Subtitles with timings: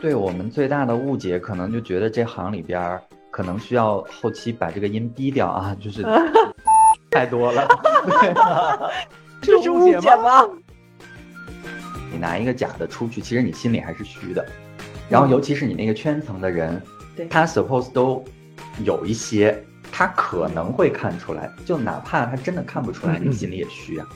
[0.00, 6.02] 对我们最大的误解，可能就觉得这行里边儿可能需要后期把这个音逼掉啊， 就是
[7.10, 7.68] 太多了。
[9.42, 10.48] 这是误解吗？
[12.10, 14.44] 你拿一个假的出去，其实你心里还是虚的。
[15.08, 16.80] 然后，尤其是你那个圈层的人，
[17.28, 18.24] 他 suppose 都
[18.84, 19.62] 有一些，
[20.00, 21.52] 他可能会看出来。
[21.66, 24.06] 就哪怕他真的看不出来，你心里也虚啊。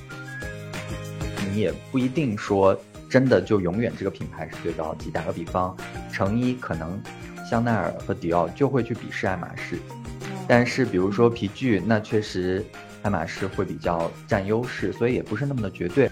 [1.53, 2.75] 你也不一定说。
[3.07, 5.09] 真的就永远这个品牌是最高级。
[5.09, 5.77] 打个比方，
[6.11, 7.01] 成衣可能
[7.49, 9.79] 香奈儿和迪奥就会去鄙视爱马仕，
[10.49, 12.65] 但是比如说皮具，那确实
[13.03, 16.11] 爱马仕会比较占优势，所以也不是那么的绝对。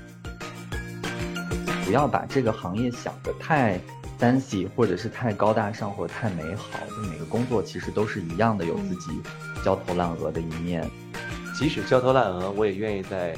[1.85, 3.81] 不要把这个行业想得太
[4.23, 6.79] fancy，或者是太高大上，或者太美好。
[6.87, 9.21] 就每个工作其实都是一样的，有自己
[9.65, 10.89] 焦头烂额的一面。
[11.59, 13.35] 即使焦头烂额，我也愿意在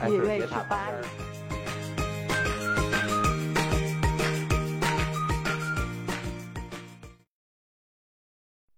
[0.00, 1.02] 埃菲尔铁塔旁边。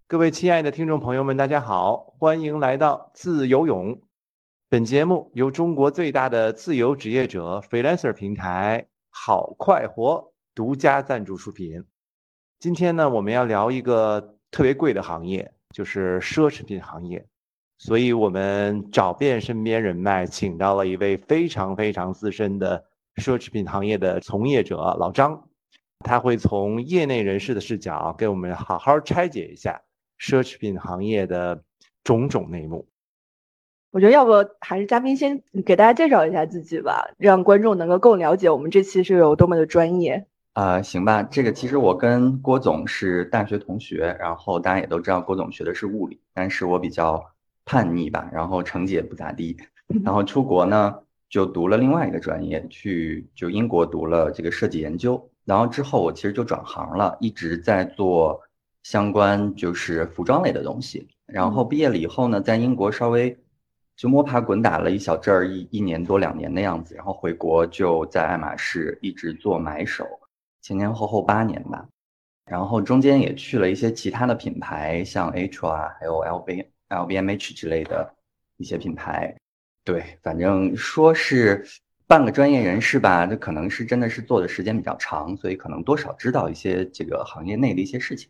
[0.07, 3.97] 各位亲爱的听众朋友们，大家好，欢迎来到自由泳。
[4.67, 11.83] 本节目由中国最大的自由职业者 freelancer 平台好快活独家赞助出品。
[12.59, 17.27] 今天呢，我们要聊一个特别贵的行业，就是奢侈品行业。
[17.77, 22.85] 所以我们找遍身边人脉，请到了一位非常非常资深的
[23.17, 25.49] 奢侈品行业的从业者老张，
[25.99, 29.81] 他会从业内人士的视角给我们好好拆解一下。
[30.17, 31.61] 奢侈品行业的
[32.05, 32.87] 种种内幕，
[33.91, 40.25] 我觉得要不还是嘉宾先给大家介绍一下自己吧，让观众能够更了解我们这期是有多么的专业。
[40.55, 47.21] 啊，行吧，这个其实我跟郭总是大学同学，然后大家也都知道郭总学的是物理，但是我比较
[47.65, 49.57] 叛逆吧，然后成绩也不咋地，
[50.01, 50.95] 然后出国呢
[51.29, 58.41] 就读了另外一个专业，去就英国读了这个设计研究，然后之后我其实就转行了，一直在做。
[58.83, 63.35] 相关就是服装类的东西，然后毕业了以后呢，在英国稍微
[63.97, 70.05] 就摸爬滚打了一小阵儿，一一年多两年的样子，然后回国就在爱马仕一直做买手，
[70.65, 71.87] 前前后后八年吧，
[72.49, 78.11] 然后中间也去了一些其他的品牌，像 H 啊，还有 LV、LVMH 之类的
[78.57, 79.35] 一些品牌，
[79.83, 81.63] 对，反正说是
[82.07, 88.27] 半个专业人士吧，这可能是真的是做的时间比较长，所以可能多少知道一些这个行业内的一些事情。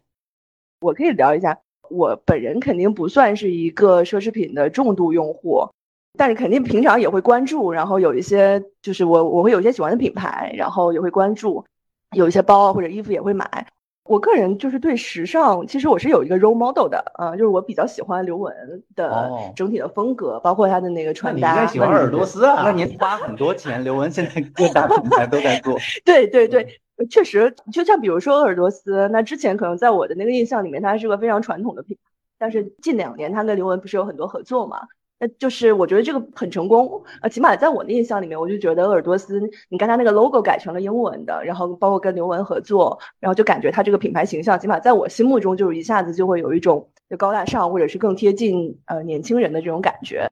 [0.81, 1.57] 我可以聊一下，
[1.90, 5.69] 我本人肯定不算是一个奢侈品的重度用户，
[6.17, 11.66] 但是肯定平常也会关注，然后有一些就是我我会有一些喜欢的品牌，然后也会关注，
[12.11, 13.67] 有一些包或者衣服也会买。
[14.03, 18.53] 我个人就是对时尚，其实我是有一个 role model 的，呃，就是我比较喜欢刘雯
[18.95, 21.53] 的整体的风格，包括她的那个穿搭。
[21.53, 22.61] 你应该喜欢鄂尔多斯啊？
[22.63, 25.75] 那您花很多钱，刘雯现在各大品牌都在做。
[26.05, 26.81] 对对对。
[27.09, 32.11] 确实，就像比如说鄂尔多斯，那之前可能在我的那个印象里面，它是个非常传统的品牌。
[32.37, 34.81] 但是近两年，它跟刘雯不是有很多合作嘛？
[35.20, 50.30] 那就是我觉得这个很成功呃，起码在我的印象里面，我就觉得鄂尔多斯，你看它那个 logo 改成了英文的，然后包括跟刘雯合作，然后就感觉它这个品牌形象，起码在我心目中，就是一下子就会有一种就高大上，或者是更贴近呃年轻人的这种感觉。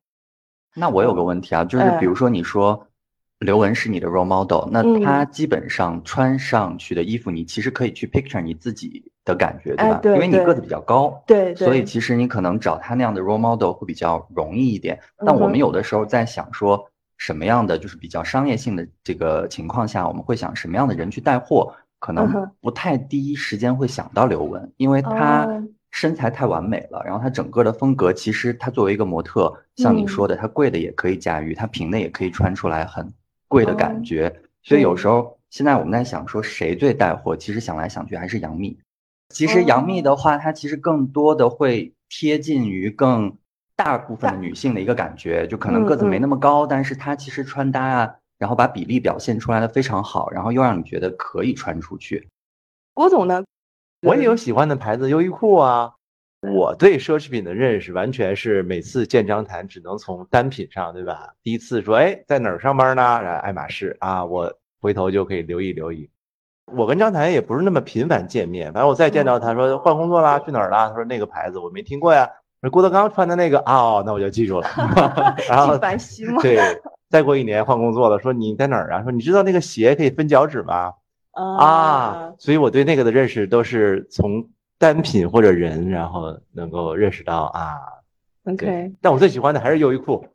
[0.75, 2.87] 那我有个问题啊，就是比如说你说。
[3.39, 9.99] 刘雯是你的 role model，那她基本上穿上去的衣服，你其实可以去 picture 你自己的感觉，对吧？
[10.03, 14.99] 因为你个子比较高，对，所以其实你可能找他那样的 role model 会比较容易一点。
[15.25, 25.47] 但我们有的时候在想说，什么样的就是比较商业性的这个情况下，我们会想什么样的人去带货，可能不太第一时间会想到刘雯，因为她
[25.91, 33.11] 身材太完美了，然后她整个的风格，其实她作为一个模特，像你说的，她贵的也可以驾驭，她平的也可以穿出来很。
[33.49, 38.75] 贵的感觉，所以有时候现在我们在想说谁最带货，其实想来想去还是杨幂。
[39.33, 43.35] 其实杨幂的话，她其实更多的会贴近于更
[43.75, 52.29] 大部分的女性的一个感觉，就可能个子没那么高，但是她其实穿搭啊，然后把比例表现出来的非常好，然后又让你觉得可以穿出去。
[52.93, 53.43] 郭总呢，
[54.03, 55.93] 我也有喜欢的牌子，优衣库啊。
[56.53, 61.33] 我对奢侈品的认识完全是每次见张谈只能从单品上，对吧？
[61.41, 63.01] 第一次说，哎，在哪儿上班呢？
[63.37, 66.09] 爱马仕啊，我回头就可以留意留意。
[66.65, 70.89] 我跟张台也不是那么频繁见面，反正我再见到他说换工作啦，去哪儿啦？
[70.89, 72.29] 他说那个牌子我没听过呀。
[72.61, 74.67] 说郭德纲穿的那个哦，那我就记住了。
[75.49, 75.77] 然后
[76.41, 76.57] 对，
[77.09, 79.03] 再过一年换工作了，说你在哪儿啊？
[79.03, 80.93] 说你知道那个鞋可以分脚趾吗？
[81.33, 84.47] 啊，所以我对那个的认识都是从。
[84.79, 87.77] 单品或者人，然后能够认识到啊
[88.43, 90.25] ，OK，但我最喜欢的还是优衣库。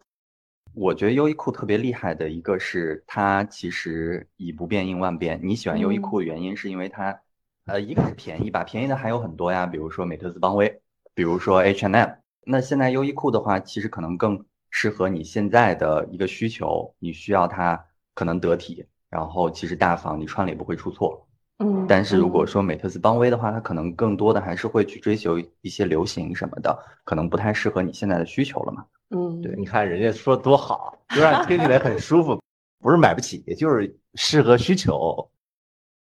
[0.79, 5.41] 我觉得优衣库特别厉害的一个是它其实以不变应万变。
[5.43, 7.21] 你喜欢优衣库的原因是因为它，
[7.67, 10.81] 呃，一个是便宜吧，便宜的还有很多呀，比如说美特斯邦威，
[11.15, 12.11] 比如说 H&M。
[12.47, 17.85] 那现在优衣库的话，其实可能更适合你现在的一个需求，你需要它
[18.15, 21.27] 可能得体，然后其实大方，你穿了也不会出错。
[21.59, 28.85] 嗯，但是如果说美特斯邦威的话，它可能更多的还是会去追求一些流行什么的，可能不太适合你现在的需求了嘛。
[29.11, 32.41] 嗯，对，你看人家说多好，就让你听起来很舒服，
[32.79, 35.31] 不是买不起，就是适合需求。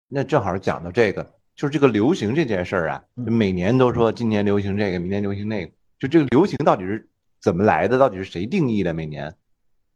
[0.08, 7.08] 那正好讲到这个，就是这个流行这件事儿啊，就每年都说今年流行这个，明年流行那个，就这个流行到底是
[7.40, 7.99] 怎么来的？
[7.99, 8.94] 到底是谁定义的？
[8.94, 9.34] 每年？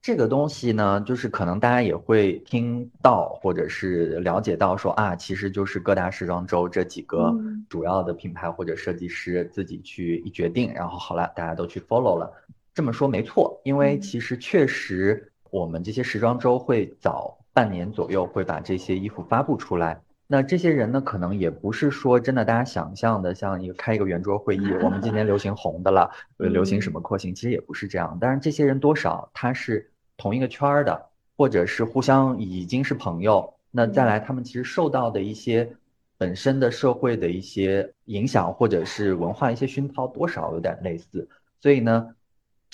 [0.03, 7.35] 这个东西呢，就是可能大家也会听到或者是了解到说啊，其实就是各大时装周这几个
[7.69, 12.33] 主要的品牌或者设计师自己去一决定，然后好了，大家都去 follow 了。
[12.77, 19.99] 这么说没错，因为其实确实我们这些时装周会早半年左右会把这些衣服发布出来。
[20.27, 28.19] 那这些人呢，可能也不是说真的大家想象的像一个开一个圆桌会议，我们今年流行红的了， 流行什么廓形，其实也不是这样。
[28.21, 29.91] 但是这些人多少他是。
[30.19, 35.71] 同一个圈儿的，或者是互相已经是朋友，那再来他们其实受到的一些
[36.17, 41.29] 本身的社会的一些影响，或者是文化一些熏陶，多少有点类似，
[41.61, 42.16] 所以呢，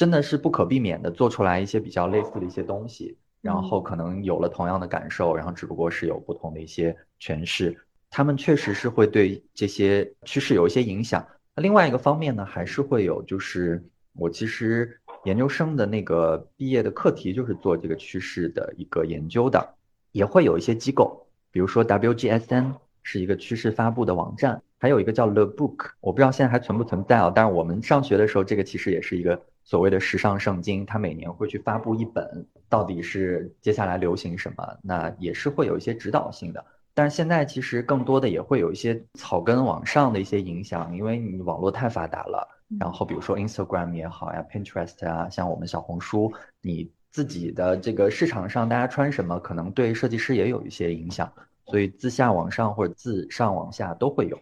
[0.02, 7.78] 真的是不可避免的做出来一些比较类似的一些东西，然后可能有了同样的感受，然后只不过是有不同的一些诠释，
[8.10, 11.24] 他们确实是会对这些趋势有一些影响。
[11.54, 13.80] 那另外一个方面呢，还是会有，就是
[14.14, 14.98] 我其实。
[15.24, 19.76] 研究生的那个毕业的课题就是做这个趋势的一个研究的，
[20.10, 27.30] 也会有一些机构，比如说 WGSN 是一个趋势发布的网站，还有一个叫 The Book，我不知道现在还存不存在啊。
[27.32, 36.64] 但是我们上学的时候，这个其实也是一个所谓的时尚圣经，它每年会去发布一本，到底是接下来流行什么，那也是会有一些指导性的。
[36.94, 42.46] 但是现在其实更多的也会有一些草根往上的一些影响，因为你网络太发达了。
[42.78, 51.30] 然后比如说 Instagram 也好呀，Pinterest 啊，像我们小红书，你自己的这个市场上大家穿什么，可能对设计师也有一些影响。
[51.66, 54.38] 所以自下往上或者自上往下都会有。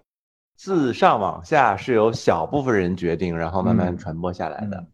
[0.56, 4.84] 自上往下是由小部分人决定，然后慢慢传播下来的。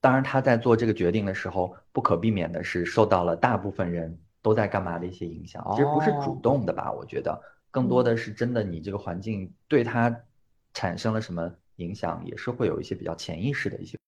[0.00, 4.18] 当然他在做这个决定的时候，不可避免的是受到了大部分人。
[4.42, 6.90] 都在干嘛的一些影响，其实不是主动的吧？
[6.90, 7.38] 我觉得
[7.70, 10.22] 更多的是真的，你这个环境对他
[10.72, 13.98] 产生了什么影响，也是会有一些比较潜意识的一些。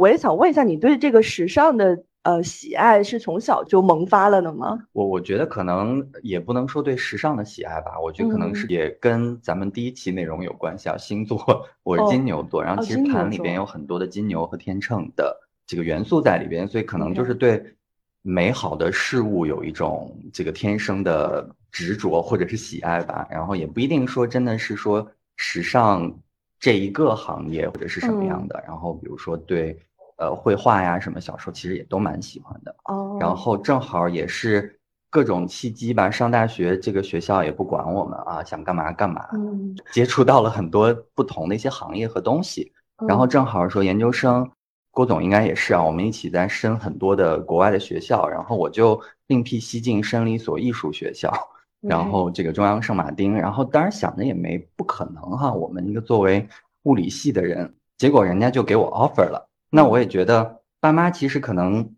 [0.00, 4.78] 我也想问一下，你对这个时尚的呃喜爱是从小就萌发了的吗？
[4.92, 10.96] 我我觉得可能也不能说对时尚的喜爱吧，我觉得可能是也跟咱们第一期内容有关系啊。
[10.96, 15.36] 星座，我是金牛座，然后其实盘里边有很多的金牛和天秤的
[15.66, 17.74] 这个元素在里边，所以可能就是对。
[18.22, 26.20] 美好的事物有一种这个天生的执着或者是喜爱吧，然后也不一定说真的是说时尚
[26.58, 29.74] 这一个行业或者是什么样的，然后比如说对
[30.20, 32.76] 呃绘画呀什么小说其实也都蛮喜欢的。
[32.84, 34.78] 哦，然后正好也是
[35.10, 42.72] 各种契机吧，上大学这个学校也不管我们啊，想干嘛干嘛，嗯，接触到了很多不同的一些行业和东西，
[43.08, 44.48] 然后正好说研究生。
[44.92, 51.32] 郭总应该也是啊，我们一起在申很多的国外的学校，然后我就另辟蹊径申了一所艺术学校，
[51.80, 56.44] 然后这个中央圣马丁，然后当然想着也没不可能哈，我们一个作为
[56.82, 61.94] 物理系的人，结果人家就给我 offer 了，那我也觉得爸妈其实可能，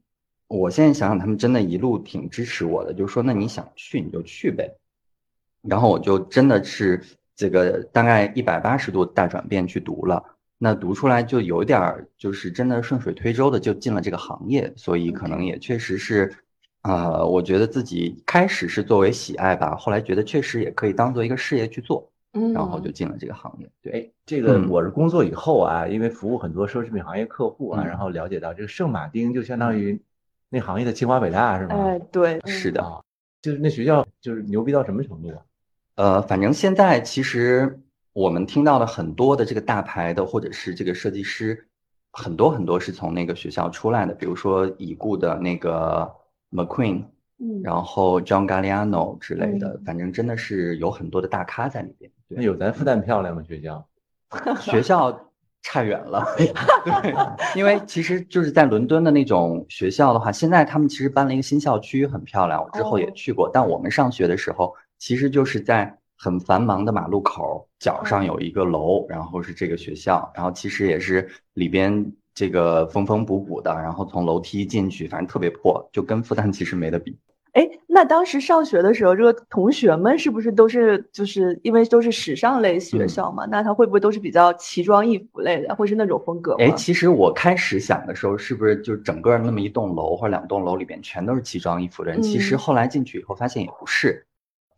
[0.46, 4.70] 我现在想想他们真的一路挺支持我的，就说那你想去你就去呗，
[5.62, 7.02] 然后我就真的是
[7.34, 10.22] 这个大概一百八十度大转变去读了。
[10.64, 16.32] 那读出来就有点儿，就是真的顺水推舟的就进了这个行业，所以可能也确实是，
[16.82, 22.11] 啊，我觉得自己开始是作为喜爱吧，后来觉得确实也可以当做一个事业去做，嗯，
[22.54, 23.70] 然后就进了这个行业。
[23.82, 30.00] 对，这个我是工作以后啊，因为服务很多奢侈品行业客户啊，然后了解到这个圣马丁就相当于
[30.48, 31.74] 那行业的清华北大是吗？
[31.74, 32.82] 哎，对，是的，
[33.40, 35.38] 就是那学校就是牛逼到什么程度啊？
[35.94, 37.78] 呃，反正现在其实。
[38.14, 41.66] 我们听到了很多的这个大牌的，或者是这个设计师，
[42.10, 46.12] 很多很多是从那个学校出来的，比如说已故的那个
[46.50, 47.04] McQueen，
[47.38, 52.12] 嗯，然后 John Galliano 之类的，反正真的是有很多的大咖在里边。
[52.36, 53.42] 那有咱复旦漂亮吗？
[53.42, 53.86] 学校？
[54.60, 55.30] 学校
[55.62, 56.52] 差远了，对，
[57.54, 63.50] 因为其实就是在伦敦的那种学校的话，现在他们其实搬了一个新校区，很漂亮，我之后也去过。
[63.52, 65.98] 但我们上学的时候，其实就是在。
[66.14, 77.18] 很繁忙的马路口脚上有一个楼，然后是这个学校，然后其实也是里边这个缝缝补补的，然后从楼梯进去，反正特别破，就跟复旦其实没得比。
[77.52, 83.44] 哎，那当时上学的时候，这个同学们是不是都是就是因为都是时尚类学校嘛？
[83.44, 86.58] 那他会不会都是比较奇装异服类的，会是那种风格吗？
[86.60, 92.22] 哎，其实我开始想的时候，是不是就整个那么一栋楼或者两栋楼里边全都是奇装异服的人？
[92.22, 94.24] 其实后来进去以后发现也不是，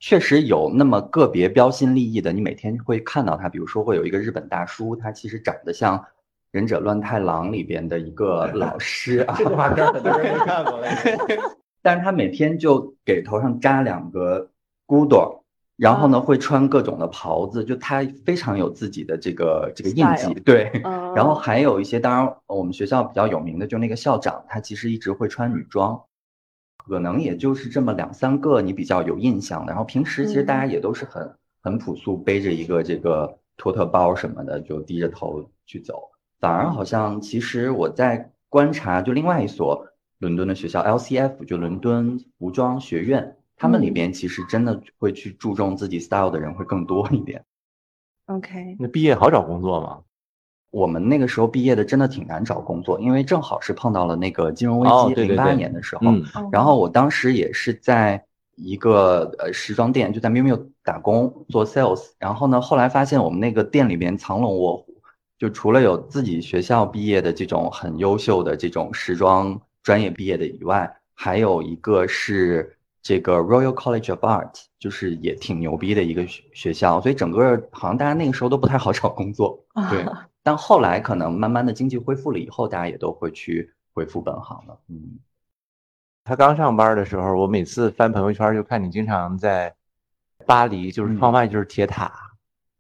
[0.00, 5.97] 确实有那么个别标新立异的，你每天会看到他，比如说会有一个日本大叔，他其实长得像
[6.50, 10.88] 《忍者乱太郎》里边的一个老师啊，这动画片很多人都看过了。
[11.85, 14.49] 但是他每天就给头上扎两个
[14.87, 15.45] 箍朵，
[15.76, 20.71] 然后呢会穿各种的袍子，就他非常有自己的这个这个印记，对。
[21.14, 26.00] 然后还有一些，当然我们学校比较有名的，就那个校长，他其实一直会穿女装，
[26.79, 29.73] 可能也就是这么两三个你比较有印象的。
[29.73, 31.31] 然后平时其实大家也都是很
[31.62, 36.11] 很朴素，背着一个这个托特包什么的，就低着头去走。
[36.41, 39.87] 反而好像其实我在观察，就另外一所。
[40.25, 47.45] 伦敦的学校 LCF 就伦敦服装学院，他们里边其实真的会去注重自己 style 的人会更多一点。
[48.26, 50.00] OK，那毕业好找工作吗？
[50.71, 56.00] 我们那个时候毕业的真的挺难找工作，因为正好是碰到了那个金融危机，零八年的时候。
[56.50, 58.25] 然后我当时也是在
[58.57, 62.12] 一个呃时装店，就在 miu miu 打工做 sales。
[62.19, 65.02] 然后呢，后来发现我们那个店里边藏龙卧虎，
[65.38, 69.61] 就除了有自己学校毕业的这种很优秀的这种时装。
[69.85, 80.05] 专业毕业的以外，还有一个是这个 Royal College of Art，就是也挺牛逼的一个学学校，所以整个好像大家那个时候都不太好找工作，对。
[80.43, 84.79] 但后来可能慢慢的经济恢复了以后，大家也都会去恢复本行了。
[84.88, 85.19] 嗯，
[86.25, 89.75] 他刚上班的时候，我每次翻朋友圈就看你经常在
[90.47, 92.11] 巴黎，就是窗外就是铁塔，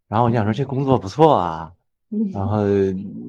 [0.08, 1.72] 然后我想说这工作不错啊，
[2.32, 2.64] 然后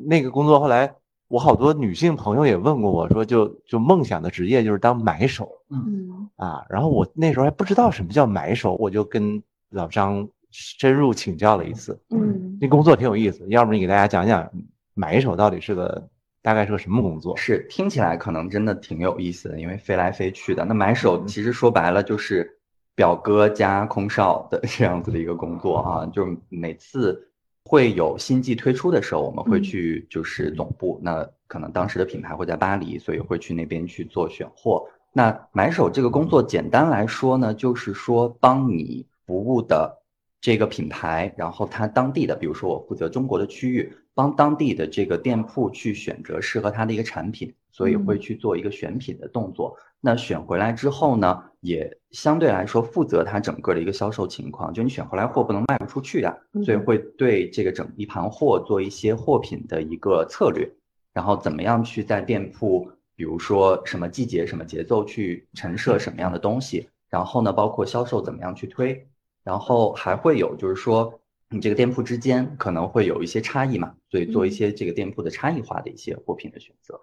[0.05, 0.95] 那个工作后来。
[1.27, 9.41] 我好多女性朋友也问过我说，就就梦想的职业就是当买手，嗯啊，然后我那时候还不知道什么叫买手，我就跟
[9.71, 14.47] 老张深入请教了一次，嗯，那工作挺有意思，要不你给大家讲讲
[14.93, 16.07] 买手到底是个
[16.43, 17.35] 大概是个什么工作？
[17.35, 20.63] 是听起来可能真的挺有意思的，因为飞来飞去的。
[20.63, 22.59] 那买手其实说白了就是
[22.93, 27.31] 表哥加空少的 这样子的一个工作啊，就每次。
[27.67, 34.87] 会有新季推出的时候，我们会去就是总部，那可能当时的品牌会在巴黎，所以会去那边去做选货。
[35.11, 39.91] 那买手这个工作，简单来说呢，就是说帮你服务的
[40.39, 49.77] 这个品牌，然后它当地的，比如说我负责中国的区域，帮当地的这个店铺去选择适合他的一个产品，所以会去做一个选品的动作。
[49.99, 54.73] 那选回来之后呢，也相对来说负责它整个的一个销售情况。
[54.73, 60.69] 就你选回来货不能卖不出去呀，所以会对这个整一盘货做一些货品的一个策略，
[61.11, 69.07] 然后怎么样去在店铺，比如说什么季节、什么节奏去陈设什么样的东西，然后呢，包括销售怎么样去推，
[69.43, 71.19] 然后还会有就是说
[71.55, 76.99] 你这个店铺之间可能会有一些差异嘛，所以做一些这个店铺的差异化的一些货品的选择。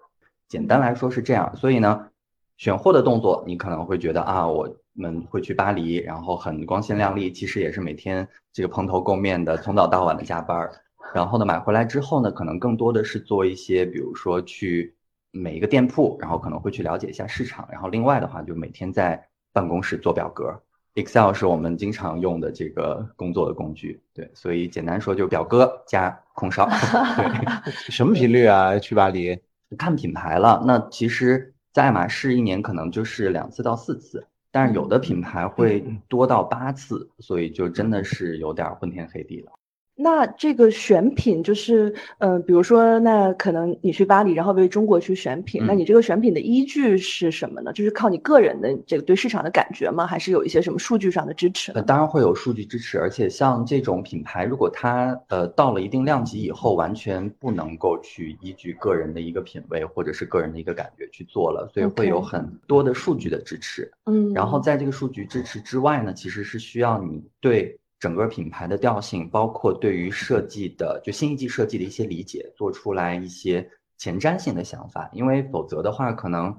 [0.47, 2.07] 简单来说是这样，所以呢。
[2.55, 10.71] 选货的动作，你可能会觉得啊，我们会去巴黎，然后很光鲜亮丽，其实也是每天这个蓬头垢面的，从早到晚的加班儿。
[11.15, 14.95] 然后呢，买回来之后呢，可能更多的是做一些，比如说去
[15.31, 17.67] 每一个店铺，然后可能会去了解一下市场。
[17.71, 20.61] 然后另外的话，就每天在办公室做表格
[20.95, 24.01] ，Excel 是我们经常用的这个工作的工具。
[24.13, 26.67] 对，所以简单说就表哥加空少。
[26.67, 28.77] 对， 什么频率啊？
[28.79, 29.39] 去巴黎？
[29.77, 30.63] 看品牌了。
[30.65, 31.49] 那其实。
[31.73, 39.51] 在爱马仕一年可能就是两次到四次，但是有的品牌会多到八次，所以就真的是有点昏天黑地了。
[39.95, 47.71] 那这个选品就是，嗯，比如说，那可能你去巴黎，然后为中国去选品，那你这个选品的依据是什么呢？
[47.73, 50.07] 就是靠你个人的这个对市场的感觉吗？
[50.07, 51.71] 还是有一些什么数据上的支持？
[51.73, 63.91] 呃，当然会有数据支持，而且像这种品牌，如果它呃到了一定量级以后，完全不能够去依据个人的一个品味或者是个人的一个感觉去做了，所以会有很多的数据的支持。
[64.05, 67.77] 嗯，然后在这个数据支持之外呢，其实是需要你对。
[68.03, 73.65] 整个品牌的调性，包括对于设计的，就新一季设计的一些理解，做出来一些
[73.97, 75.09] 前瞻性的想法。
[75.13, 76.53] 因为否则的话，可能，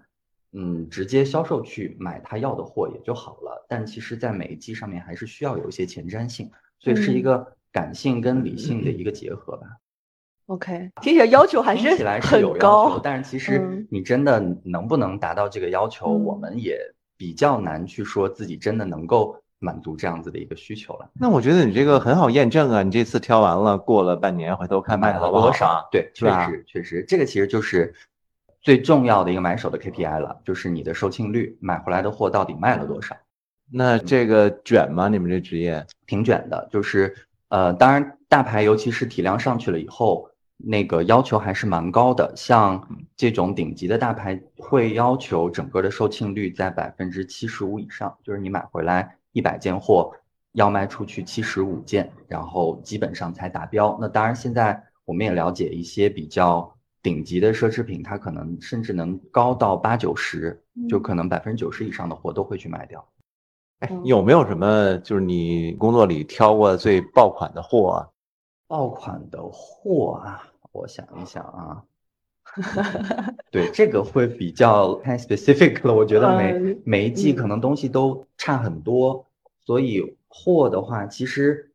[0.52, 3.62] 嗯，直接销售去买他要的货也就好了。
[3.68, 9.66] 但其实，在每一季上面还是需要有一些前瞻性，所以是一个感性跟理性的一个结合吧。
[10.46, 16.80] OK，听起来要求还是起来是有要求，但是其实你真的能不能达到这个要求，我们也
[17.18, 19.38] 比较难去说自己真的能够。
[19.58, 21.11] 满足这样子的一个需求了。
[21.14, 25.84] 那我觉得你这个很好验证啊，你这次挑完了，过了半年回头看卖的好不好多少啊？？
[25.90, 27.94] 对，确实确实，这个其实就是
[28.61, 33.16] 最重要的一个买手的 KPI 了，就是你的售罄率，买回来的货到底卖了多少。
[33.73, 35.08] 那这个卷吗？
[35.08, 35.84] 你们这职业？
[36.06, 37.14] 挺卷的，就是
[37.49, 42.30] 呃，当然大牌尤其是体量上去了以后，那个要求还是蛮高的。
[42.37, 50.10] 像这种顶级的大牌会要求整个的售罄率在百分之七十五以上，就是你买回来一百件货，
[50.52, 53.98] 要卖出去七十五件，然后基本上才达标。
[54.00, 63.06] 那当然，现在我们也了解一些比较顶级的奢侈品，它可能甚至能高到八九十，就可能百分之九十以上的货都会去卖掉。
[63.80, 68.08] 哎嗯，有没有什么就是你工作里挑过最爆款的货啊？
[68.66, 71.82] 爆款的货啊，我想一想啊，
[73.50, 75.94] 对，这个会比较太 specific 了。
[75.94, 79.26] 我觉得每、呃每一季嗯可能东西都差很多，
[79.64, 81.70] 所以货的话，其实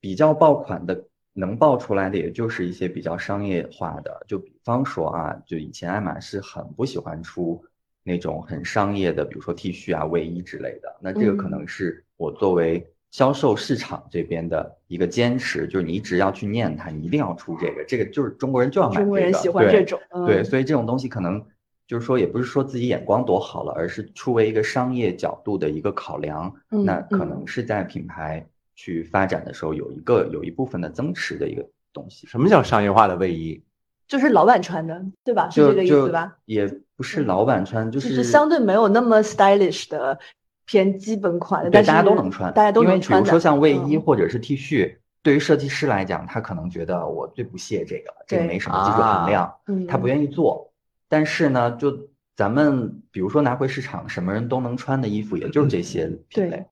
[0.00, 4.24] 比较爆款的能爆出来的，也就是一些比较商业化的。
[4.28, 7.62] 就比方说啊，就以前爱马仕很不喜欢出
[8.02, 10.94] 那种很商业的，比如说 T 恤啊、卫衣之类的。
[11.00, 21.40] 那这个可嗯能是我作为销售市场这边的一个坚持，就是你一直要去念它，你一定要出这个，这个就是中国人就要买这个中国人喜欢对这种，对，嗯所以这种东西可能
[21.86, 28.44] 就是说，也不是说自己眼光多好了，而是出为一个商业角度的一个考量，嗯那可嗯能是在品牌
[28.74, 32.26] 去发展的时候有一个有一部分的增持的一个东西。
[32.26, 33.62] 什么叫商业化的卫衣？
[34.08, 35.48] 就是老板穿的，对吧？
[35.50, 36.36] 是这个意思吧？
[36.46, 36.66] 也
[36.96, 40.18] 不是嗯老板穿，就就是相对没有那么 stylish 的
[40.66, 43.24] 偏基本款的，对，但是大家都能穿，大家都因为能穿的。
[43.24, 50.72] 比如说像卫衣嗯或者是 T 恤，对于设计师来讲，他可能觉得我最不屑这个，这个没什么技术含量，嗯，他不愿意做。
[51.08, 51.96] 但是呢，就
[52.36, 56.66] 咱们比如说拿回市场，什么人都能穿的衣服，也就是这些品类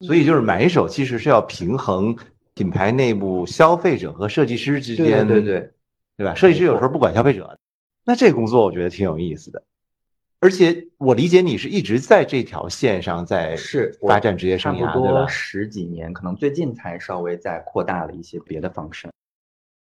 [0.00, 0.06] 对。
[0.06, 2.16] 所以就是买手其实是要平衡
[2.54, 5.70] 品牌内部消费者和设计师之间，对对对，
[6.16, 6.34] 对吧？
[6.34, 7.58] 设计师有时候不管消费者，
[8.04, 9.62] 那这工作我觉得挺有意思的。
[10.40, 15.28] 而且我理解你是一直在这条线上在是发展职业差不生涯，对吧多？
[15.28, 19.08] 十几年，可能最近才稍微再扩大了一些别的方式。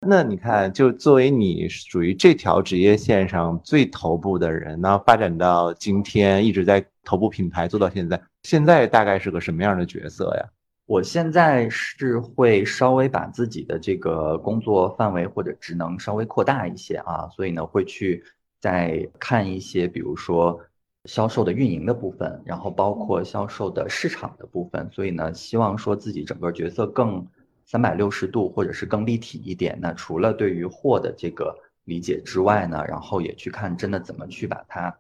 [0.06, 10.48] 那你看，就作为你属于这条职业线上最头部的人，那发展到今天一直在头部品牌做到现在，现在大概是个什么样的角色呀？
[10.86, 18.24] 我现在是会稍微把自己的这个工作范围或者职能稍微扩大一些啊，所以呢会去
[18.60, 20.60] 再看一些，比如说
[21.04, 27.26] 销售的运营的部分，然后包括销售的市场的部分，所以呢希望说自己整个角色更
[27.64, 29.78] 三百六十度或者是更立体一点。
[29.80, 34.98] 那除了对于货的这个理解之外呢，然后也去看真的怎么去把它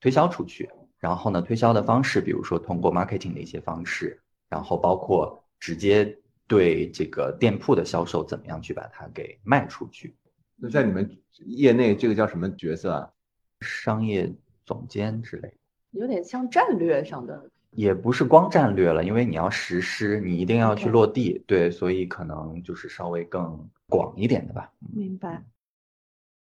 [0.00, 0.70] 推销出去。
[0.98, 6.14] 然后呢，推销的方式，比如说通过 marketing 的一些方式，然后包括直接
[6.46, 10.14] 对这个店铺的销售，怎么样去把它给卖出去。
[10.60, 13.10] 那在你们业内这个叫什么角色啊？
[13.60, 14.32] 商业
[14.64, 15.54] 总监之类的，
[15.90, 17.50] 有点像战略上的。
[17.72, 24.72] 也不是光战略了，因为你要实施，你一定要去落地，对，所以可能就是稍微更广一点的吧。
[24.92, 25.44] 明白。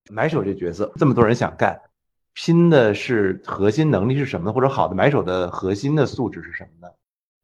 [0.10, 1.80] 买手这角色，这么多人想干，
[2.34, 4.54] 拼的是核心能力是什么呢？
[4.54, 6.94] 或者好的买手的核心的素质是什么呢？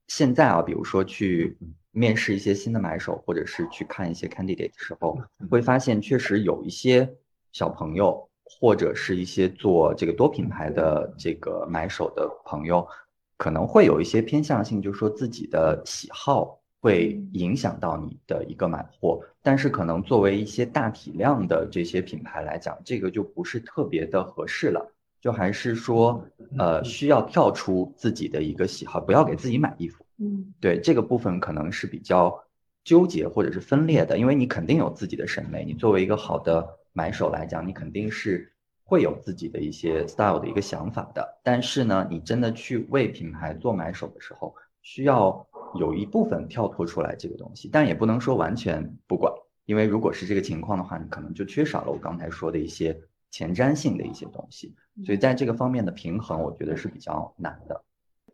[0.07, 1.55] 现在啊，比如说去
[1.97, 5.17] 面试一些新的买手，或者是去看一些 candidate 的时候，
[5.49, 7.11] 会发现确实有一些
[7.51, 12.87] 小朋友，或者是一些做这个多品牌的这个买手的朋友，
[13.35, 24.93] 可能会有一些偏向性，就是说自己的喜好会影响到你的一个买货，但是可能作为一些大体量的这些品牌来讲，这个就不是特别的合适了。
[25.19, 26.23] 就还是说，
[26.59, 30.05] 呃，需要跳出自己的一个喜好，不要给自己买衣服。
[30.19, 32.43] 嗯对这个部分可能是比较
[32.83, 38.51] 纠结或者是分裂的，因为你肯定有自己的审美，你作为一个好的买手来讲，你肯定是
[38.83, 41.39] 会有自己的一些 style 的一个想法的。
[41.43, 49.31] 但是呢，你真的去为品牌做买手的时候，需要有一部分跳脱出来这个东西，但也不能说完全不管，
[49.65, 52.97] 因为如果是这个情况的话，你可能就缺少了我刚才说的一些
[53.29, 54.73] 前瞻性的一些东西。
[55.05, 57.83] 所以在这个方面的平衡，我觉得是比较难的。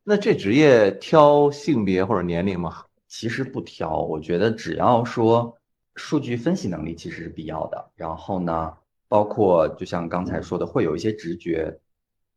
[0.05, 2.83] 那这职业挑性别或者年龄吗？
[3.07, 5.57] 其实不挑，我觉得只要说
[5.95, 7.91] 数据分析能力其实是必要的。
[7.95, 8.73] 然后呢，
[9.07, 11.79] 包括就像刚才说的，会有一些直觉，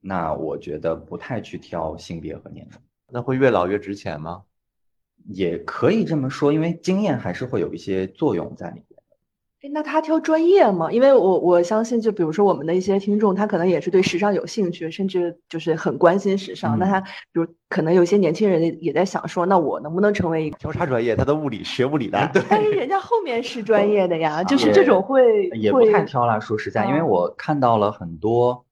[0.00, 2.78] 那我觉得不太去挑性别和年龄，
[3.10, 4.44] 那会越老越值钱吗？
[5.24, 8.95] 也可以这么说，因为经验还是会有一些作用在里面。
[9.62, 10.92] 哎，那他挑专业吗？
[10.92, 16.78] 因为我我相信，就比如说我们的一些听众，他可能也是对时尚有兴趣，甚至就是很关心时尚。
[16.78, 21.16] 那他比如可能有些年轻人也在想说，那我能不能成为一个挑啥专业？
[21.16, 22.42] 他的物理学物理的，对。
[22.50, 26.38] 但是人家后面是专业的呀，就是这种会也不太挑了。
[26.38, 28.62] 说实在，因为我看到了很多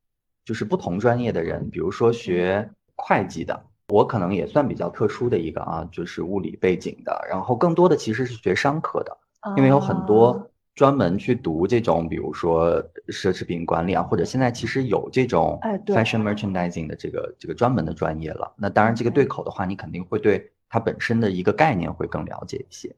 [0.44, 7.26] 就是不同专业的人，比如说学会计的，我可能也算比较特殊的一个啊，就是物理背景的。
[7.26, 9.16] 然后更多的其实是学商科的，
[9.56, 10.50] 因为有很多。
[10.74, 18.52] 专门去读这种，比如说奢侈品管理啊，或者现在其实有这种 fashion merchandising 的这个这个专门的专业了。
[18.56, 22.94] 那当然，这个对口的话，你肯定会对它本身的一个概念会更了解一些。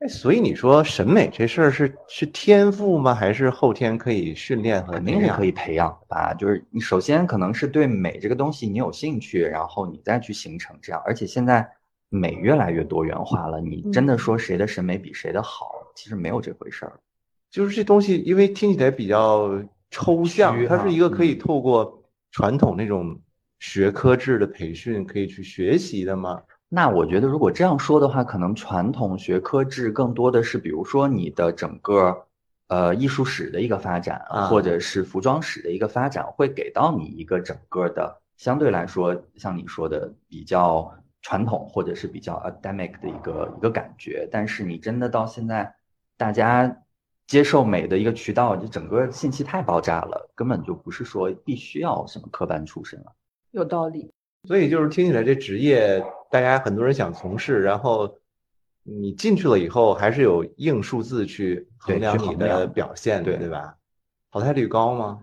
[0.00, 3.14] 哎，所以你说审美这事儿是是天赋吗？
[3.14, 6.34] 还是后天可以训练和肯定是可以培养的吧？
[6.34, 11.02] 就是你首先可能是对美这个东西你有兴趣，然后你再去形成这样。
[11.06, 11.66] 而且现在
[12.10, 16.92] 美越来越多元化了，你真的说谁的审美比谁的好，其实没有这回事儿。
[17.56, 23.18] 就是这东西，因为听起来比较抽象，它是一个可以透过传统那种
[23.60, 26.42] 学科制的培训可以去学习的吗？
[26.68, 32.26] 那我觉得，如果这样说的话，可能传统学科制更多的是，比如说你的整个
[32.68, 44.28] 呃艺术史的一个发展，或者是服装史的一个发展，会给到你一个整个的相对来说，像你说的比较传统或者是比较 academic 的一个一个感觉。
[44.30, 45.74] 但是你真的到现在，
[46.18, 46.82] 大家。
[47.26, 53.06] 接受美的一个渠道，就整个信息太爆炸了，根本就不是说必须要什么科班出身了。
[53.50, 54.10] 有道理。
[54.44, 58.16] 所以就是听起来这职业，大家很多人想从事，然后
[58.84, 63.74] 你进去了以后，还是有硬数字去衡量你的表现，对对吧？
[64.30, 65.18] 淘汰率高吗？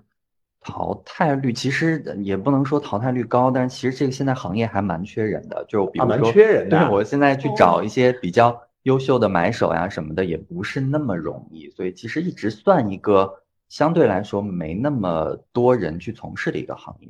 [0.59, 6.79] 淘汰率其实也不能说淘汰率高，但是其实这个现在行业还蛮缺人的，就比如说，缺人的。
[6.79, 8.61] 对，我现在去找一些比较。
[8.83, 17.09] 优秀的买手呀什么的也不是那么容易，所以其实一直算一个相对来说没那么多人去从事的一个行业。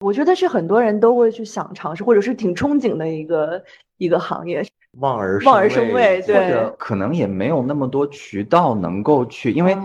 [0.00, 3.64] 我觉得是很多人都会去想尝试，或者是挺憧憬的一个
[3.96, 4.62] 一个行业。
[4.98, 9.76] 望而望而生畏，对，可能也没有那么多渠道能够去，因为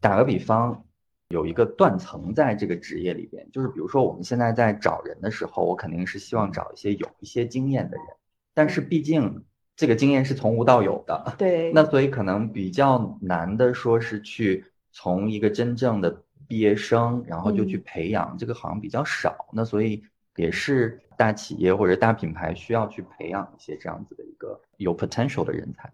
[0.00, 0.84] 打个比方，
[1.28, 8.06] 有一个断层在这个职业里边，就是比如说我们现在在找人的时候，我肯定是希望找一些有一些经验的人，
[8.52, 9.42] 但是毕竟。
[9.76, 11.70] 这个经验是从无到有的， 对。
[11.72, 19.46] 那所以可能比较难的，说是去从一个真正的毕业生，然后就去培养，这个好像比较少。
[19.52, 20.02] 那所以
[20.36, 25.92] 也是大企业或者大品牌需要去培养一些这样子的一个有 potential 的人才。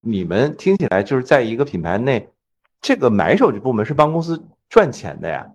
[0.00, 2.28] 你们听起来就是在一个品牌内，
[2.80, 5.50] 这个买手这部门是帮公司赚钱的呀，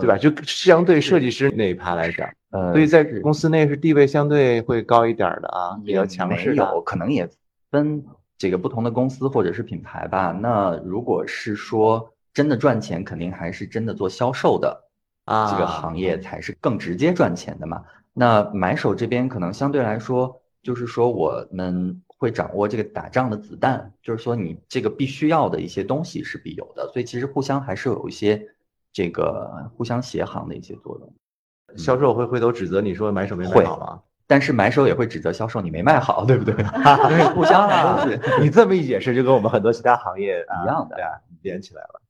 [0.00, 0.16] 对吧？
[0.16, 2.28] 就相对设计师那一趴来讲。
[2.50, 6.64] 呃，所以在公司内是地位相对会高一点的啊，比较强势的。
[6.72, 7.28] 有可能也
[7.70, 8.04] 分
[8.38, 10.30] 几个不同的公司或者是品牌吧。
[10.40, 14.84] 那如果是说真的赚钱，肯定还是真的做销售的
[15.24, 17.82] 啊，这个行业才是更直接赚钱的嘛。
[18.12, 28.46] 那买手这边可能相对来说，就是说我们会掌握这个打仗的子弹，就是说你这个必须要的一些东西是必有的，所以其实互相还是有一些
[28.94, 31.76] 这个互相协行的一些作用。
[31.76, 34.00] 销售会回头指责你说买手没卖好吗？
[34.26, 36.54] 但是买手也会指责销售你没卖好，对不对？
[37.34, 38.18] 互相 都是。
[38.40, 41.04] 你这么一解释，就跟我们很多其他行业一样的，对
[41.42, 42.00] 连起来了。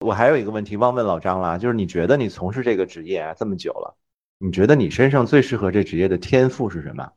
[0.00, 3.94] 我还有一个问题忘问老张了，就是你觉得你从事这个职业啊这么久了，
[4.38, 7.08] 你觉得你身上最适合这职业的天赋是什么？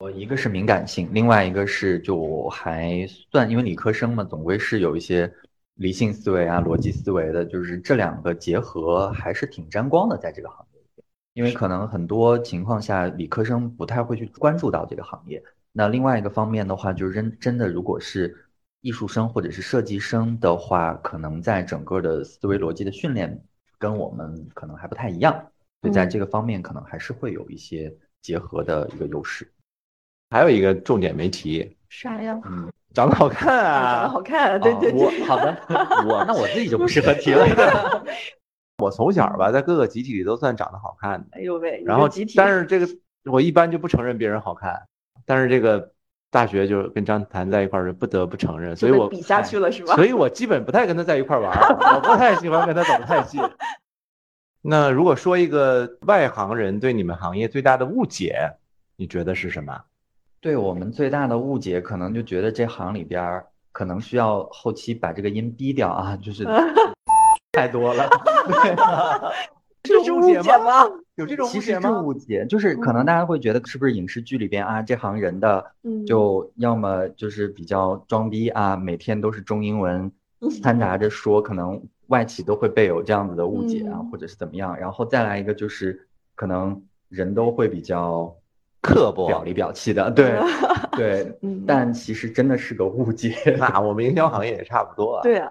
[0.00, 5.30] 我一个是敏感性，另外一个是就还算，因为理科生嘛，总归是有一些
[5.80, 10.80] 理性思维啊、逻辑思维的，就是这两个结合还是挺沾光的，在这个行业。
[11.32, 15.42] 因为可能很多情况下，理科生不太会去关注到这个行业。
[15.72, 18.36] 那另外一个方面的话，就是真真的，如果是
[18.82, 23.42] 艺术生或者是设计生的话，可能在整个的思维逻辑的训练
[23.78, 25.32] 跟我们可能还不太一样，
[25.80, 27.90] 所以在这个方面可能还是会有一些
[28.20, 29.50] 结合的一个优势。
[30.28, 32.38] 还有一个重点没提，啥呀？
[32.44, 35.24] 嗯，长得好看啊，长得好看，对对对。
[35.24, 35.56] 好的，
[36.06, 37.46] 我那我自己就不适合提了。
[38.78, 41.26] 我从小吧，在各个集体里都算长得好看的。
[41.32, 41.82] 哎呦喂！
[41.84, 42.88] 然后，但是这个
[43.24, 44.82] 我一般就不承认别人好看。
[45.26, 45.92] 但是这个
[46.30, 49.94] 大学就跟张谭在一块儿，不得不承认，所以我比下去了是吧？
[49.94, 51.52] 所以我基本不太跟他在一块玩，
[51.94, 53.40] 我不太喜欢跟他走得太近。
[54.62, 58.50] 那如果说一个外行人对你们行业最大的误解，
[58.96, 59.78] 你觉得是什么？
[60.40, 66.44] 对我们最大的误解，可能就觉得这行里边可能需要后期把这个音逼掉啊，就是。
[67.52, 68.08] 太多了，
[69.82, 70.86] 这是误解吗？
[71.16, 71.88] 有这种误解吗？
[71.90, 75.72] 是误解，就是可能大家会觉得是不是影视剧里边啊，这行人的
[76.06, 80.10] 就要么就是比较装逼啊，每天都是中英文
[80.62, 84.78] 掺杂着说，可能外企都会被有这样子的误解啊，嗯或者是怎么样。
[84.78, 88.32] 然后再来一个就是，可能人都会比较
[88.80, 90.32] 刻薄表里表气的，对
[90.96, 91.38] 对。
[91.42, 93.34] 嗯，但其实真的是个误解。
[93.58, 95.22] 那我们营销行业也差不多啊。
[95.22, 95.50] 对啊，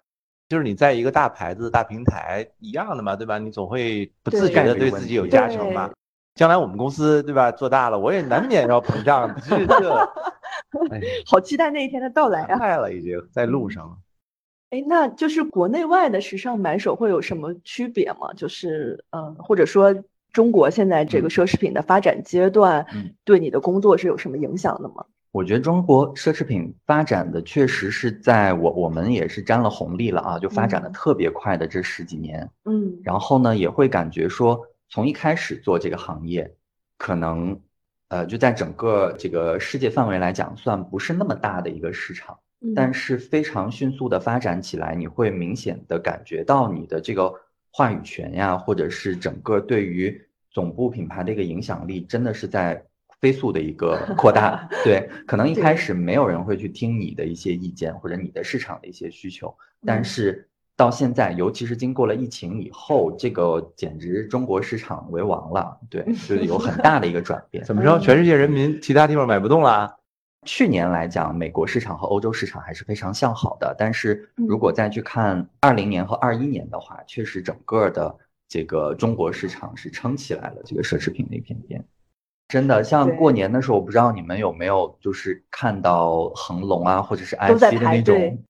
[0.50, 3.38] 就是你在一个大牌子、大平台一样的嘛，对吧？
[3.38, 5.89] 你总会不自觉的对自己有加成嘛。
[6.36, 9.94] 将来我们公司对吧做大了，我也难免要膨胀， 这这，
[10.89, 12.58] 哎，好期待那一天的到来啊！
[12.58, 13.98] 快了已经在路上了。
[14.70, 18.32] 哎，那就是国内外的时尚买手会有什么区别吗？
[18.38, 19.94] 就是呃，或者说
[20.32, 25.06] 中国现在这个奢侈品的发展阶段，嗯对你的工作是有什么影响的吗？
[25.32, 32.50] 我觉得中国奢侈品发展的确实是在我我们也是沾了红利了啊，就发展的嗯特别快的这十几年。
[32.65, 36.52] 嗯然后呢，也会感觉说，从一开始做这个行业，
[36.98, 37.60] 可能
[38.08, 42.38] 呃就在整个这个世界范围来讲，算不是那么大的一个市场。
[42.62, 47.34] 嗯但是非常迅速的发展起来，你会明显的感觉到你的这个
[47.72, 52.84] 话语权呀，或者是整个对于总部品牌的一个影响力，真的是在
[53.22, 54.68] 飞速的一个 扩大。
[54.84, 59.54] 对，可能一开始没有人会去听你的一些意见或者你的市场的一些需求，
[59.86, 65.78] 但嗯是到现在，尤其是经过了疫情以后，这个简直中国市场为王了。
[65.90, 67.64] 对，就是有很大的一个转变。
[67.66, 68.00] 怎么着？
[68.00, 69.94] 全世界人民其他地方买不动啦？
[70.52, 73.76] 去年来讲，美国市场和欧洲市场还是非常向好的。
[73.78, 81.86] 但是嗯如果再去看二零年和二一年的话，确实整个的这个中国市场是撑起来了这个奢侈品的一片天。
[82.48, 88.44] 真的，像过年的时候，我不知道你们有没有就是看到恒隆啊，或者是都在 IC 的那种，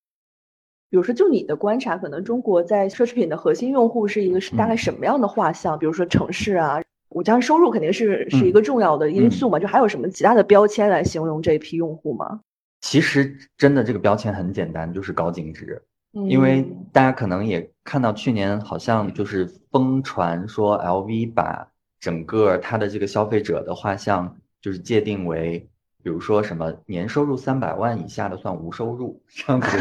[0.90, 5.78] 比如说，就你的观察，可能中国在奢侈品的核心用户是一个是大概嗯什么样的画像？
[5.78, 8.54] 比如说城市啊，我将收入肯定是是一嗯。
[8.54, 12.39] 个重要的因素嘛，就还有什么其他的标签来形容这一批用户吗？
[12.82, 15.82] 其实真的这个标签很简单，就是高净值。
[16.28, 16.86] 因为嗯。
[16.91, 21.67] 大家可能也看到，去年好像就是疯传说 LV 把
[22.00, 25.60] 整个它的这个消费者的画像，就是界定为，
[26.02, 29.78] 比如说什么年收入三百万以下的算无收入这样子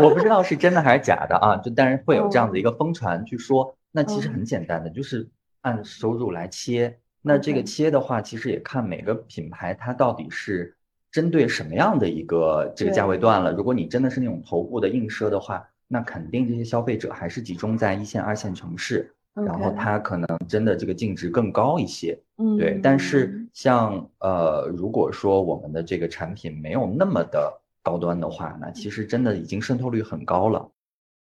[0.00, 4.32] 我不知道是真的还是假的啊，就但是会有这样子一个疯传去说，那其实嗯。
[4.32, 5.28] 很简单的，就是
[5.64, 6.96] 按收入来切。
[7.20, 10.76] 那这个切的话，其实也看每个品牌它到底是
[11.10, 13.52] 针对什么样的一个这个价位段了。
[13.52, 22.18] 如果你真的是那种头部的硬奢的话，那肯定这些消费者还是集中在一线、二线城市，然后它可能真的这个净值更高一些。
[22.36, 30.68] 嗯对，但是像呃，如果说我们的这个产品没有那么的高端的话，那其实真的已经渗透率很高了。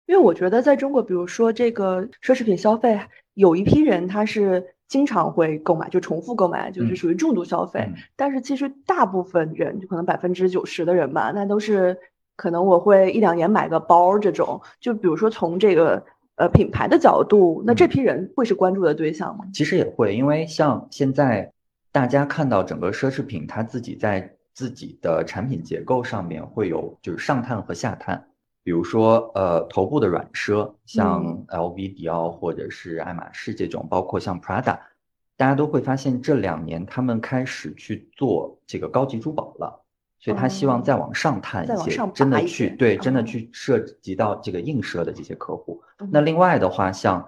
[0.07, 2.99] 因为我觉得在中国，比如说这个奢侈品消费，
[3.35, 7.81] 有一批人他是经常会购买，就重复购买，就是嗯属于重度消费。
[7.87, 11.97] 嗯但是其实大部分人，就可能百分之九十的人吧，那都是
[12.35, 14.61] 可能我会一两年买个包儿这种。
[14.79, 16.03] 就比如说从这个
[16.35, 19.45] 呃品牌的角度，那这嗯批人会是关注的对象吗？
[19.53, 21.51] 其实也会，因为像现在
[21.91, 28.25] 大家看到整个奢侈品，它自己在自己的产品结构上面会有就是上探和下探。
[28.65, 34.79] 比如说，呃，头部的软奢，像嗯 LV、迪奥或者是爱马仕这种，包括像 Prada，
[35.37, 39.83] 大家都会发现这两年他们开始去做这个高级珠宝了，
[40.17, 45.79] 所以他希望哦再往上探一些，真的去对，真的哦去涉及到这个硬奢的这些客户。
[45.99, 47.23] 嗯那另外的话，像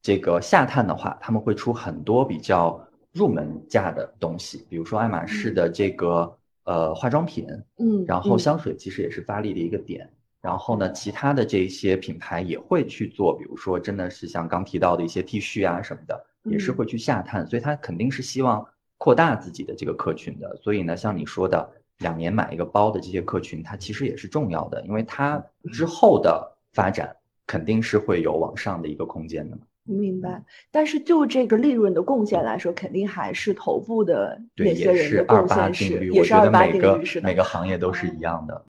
[0.00, 2.80] 这个下探的话，他们会出很多比较
[3.12, 10.08] 入门价的东西，比如说爱马仕的这个呃化妆品，嗯，然后嗯香水其实也是发力的一个点。
[10.48, 20.56] 然后呢，其他的这些品牌也会去做，比如说真的是像刚提到的一些 T 恤啊什么的，也是嗯会去下探，所以它肯定是希望扩大自己的这个客群的。
[20.56, 27.14] 所以呢，像你说的两年买一个包的这些客群，它其实也是重要的，因为它之后的发展
[27.46, 29.62] 肯定是会有往上的一个空间的嘛。
[29.84, 38.64] 明白，但是就这个利润的贡献来说，肯定还是头部的对，那些人的贡二八献是，定律，也我觉是二八定得每个律是的每个行业都是一样的。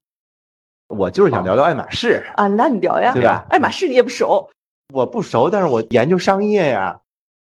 [0.90, 3.46] 我就是想聊聊爱马仕，啊，那你聊呀，对吧？
[3.50, 4.50] 爱马仕你也不熟，
[4.94, 7.00] 我不熟，但是我研究商业呀。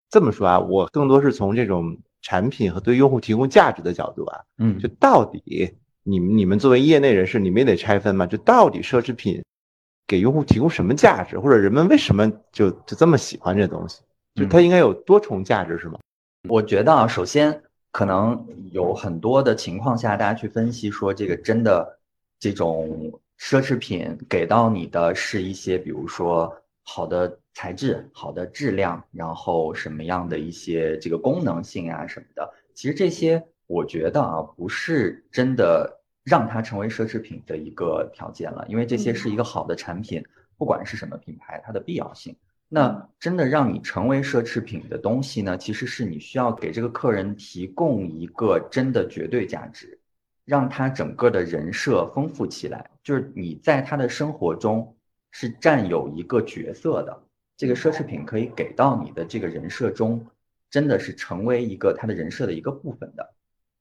[0.09, 4.79] 这么说啊，我更多是从这种产品和对用户提供价值的角度啊，嗯。
[4.79, 9.43] 就到底你们你们作为业内人士，你们也得拆分嘛，就到底奢侈品
[10.07, 14.01] 给用户提供什么价值，或者人们为什么就就这么喜欢这东西？
[14.35, 15.99] 就它应该有多重价值是吗？
[16.47, 21.99] 我觉得啊，首先可能有很多的情况下，大家去分析说这个真的
[22.39, 32.53] 这种奢侈品给到你的是一些，比如说好的材质、好的质量，然后什么样的一些这个功能性啊什么的。
[32.73, 40.23] 其实这些我觉得啊，不是真的让它成为奢侈品的一个条件了，因为这些是一个好的产品，
[40.57, 42.35] 不管是什么品牌，它的必要性。
[42.67, 49.99] 那真的让你成为奢侈品的东西呢，其实是你需要给这个客人提供一个真的绝对价值，
[50.45, 54.95] 让他整个的人设丰富起来，就是你在他的生活中
[55.31, 57.23] 是占有一个角色的。
[57.57, 60.25] 这个奢侈品可以给到你的这个人设中，
[60.69, 63.33] 真的是成为一个他的人设的一个部分的。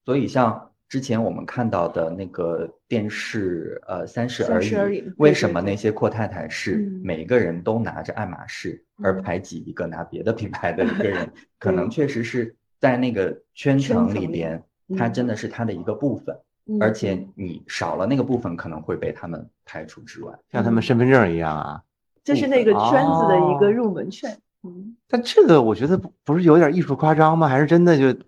[0.05, 0.71] 所以像。
[0.87, 11.29] 之前我们看到的那个电视，呃，三十而已，为什么那些阔太太是每个人都拿着爱马仕，而排挤一个拿别的品牌的一个人？
[11.59, 14.63] 可能确实是在那个圈层里边，
[14.97, 16.39] 它真的是它的一个部分，
[16.81, 21.83] 而且你少了那个部分，可能会被他们排除之外，像他们身份证一样啊。
[22.23, 24.39] 这是那个圈子的一个入门券。
[24.63, 27.49] 嗯，但这个我觉得不不是有点艺术夸张吗？
[27.49, 28.19] 还是真的就？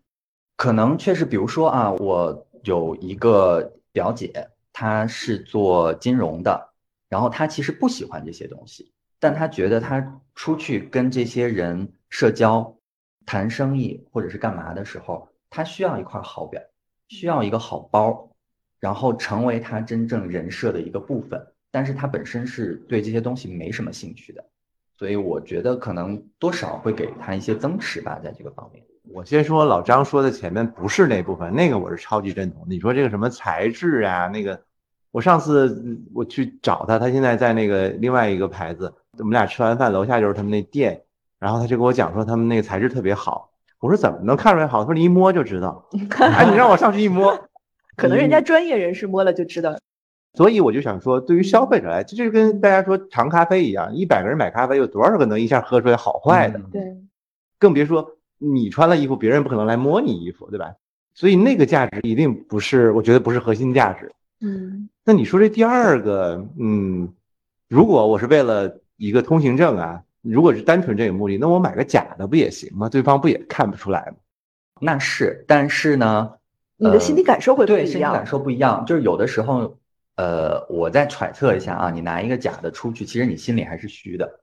[0.57, 6.71] 可能确实，比如说啊，我有一个表姐，她是做金融的，
[7.09, 12.75] 然后她其实不喜欢这些东西，但她觉得她出去跟这些人社交、
[13.27, 16.61] 谈生意或者是干嘛的时候，她需要一块好表，
[17.09, 18.31] 需要一个好包，
[18.81, 21.41] 然后成为他真正人设的一个部分。
[21.71, 24.43] 但是他本身是对这些东西没什么兴趣的，
[24.97, 28.83] 所以我觉得可能多少会给他一些增持吧，在这个方面。
[29.13, 32.65] 我先说老张说的前面不是那部分，那个我是超级认同。
[32.67, 34.59] 你说这个什么材质啊，那个
[35.11, 41.03] 我上次我去找他，他现在在那个另外一个牌子，我们俩吃完饭楼下就是他们那店，
[41.39, 43.51] 然后他就跟我讲说他们那个材质特别好。
[43.81, 44.81] 我说怎么能看出来好？
[44.81, 45.89] 他说你一摸就知道。
[46.19, 47.39] 哎，你让我上去一摸，
[47.97, 49.77] 可能人家专业人士摸了就知道。
[50.35, 56.61] 所以我就想说，对于消费者来，这就跟大家说尝咖啡一样，一百个人买咖啡，有多少个能一下喝出来好坏的？
[56.71, 56.83] 对，
[57.59, 58.13] 更别说。
[58.39, 60.75] 你穿了衣服，别人不可能来摸你衣服，对吧？
[61.15, 64.13] 所以那个价值一定不是，我觉得不是核心价值。
[64.43, 67.09] 嗯，那你说这第二个，嗯，
[67.67, 72.89] 如果我是为了一个通行证啊，如果是单纯这个目的，那我买个假的不也行吗？
[72.89, 74.17] 对方不也看不出来吗？
[74.81, 76.33] 那是，但是呢，
[76.77, 77.85] 你的心理感受会不一样。
[77.85, 79.79] 对，心理感受不一样，就是有的时候，
[80.17, 84.41] 呃，我再揣测一下啊，你拿一个假的出去，其实你心里还是虚的。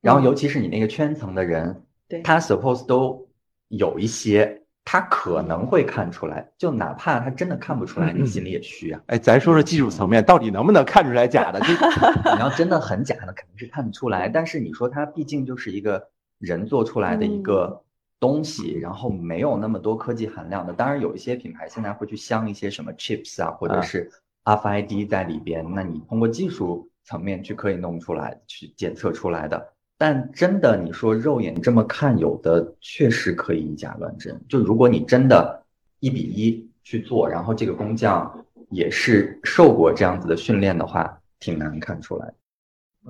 [0.00, 3.24] 然后，尤其是你那个圈层的人，对，他 suppose 都。
[3.68, 9.02] 有一些他可能会看出来，就哪怕他真的看不出来，你心里也虚啊。
[9.06, 11.58] 哎，咱说说技术层面，到底能不能看出来假的？
[12.34, 14.28] 你要真的很假的，肯定是看不出来。
[14.28, 17.82] 但是你说它毕竟就是一个人做出来的一个
[18.20, 20.72] 东西，然后没有那么多科技含量的。
[20.72, 24.08] 当然有一些品牌现在会去镶一些什么 chips 啊，或者是
[24.44, 29.72] RFID 在里边，那你通过技术层面去可以弄出来，去检测出来的。
[29.98, 34.38] 但真的，你说肉眼这么看，有的确实可以以假乱真。
[34.48, 35.64] 就如果你真的
[36.00, 42.32] 一比一去做，然后这个工匠也是受过这样子的训练的话，挺难看出来。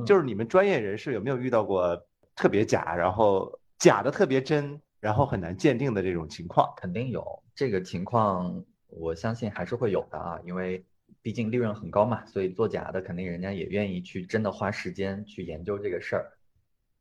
[0.05, 2.01] 就是你们专业人士有没有遇到过
[2.37, 6.73] 特别假，然后假的特别真，然后很难鉴定的这种情况？
[6.77, 10.85] 肯定有这个情况，我相信还是会有的啊，因为
[11.21, 16.31] 毕竟利润很高嘛，所以做假的肯定人家也愿意去真的花时间去研究这个事儿。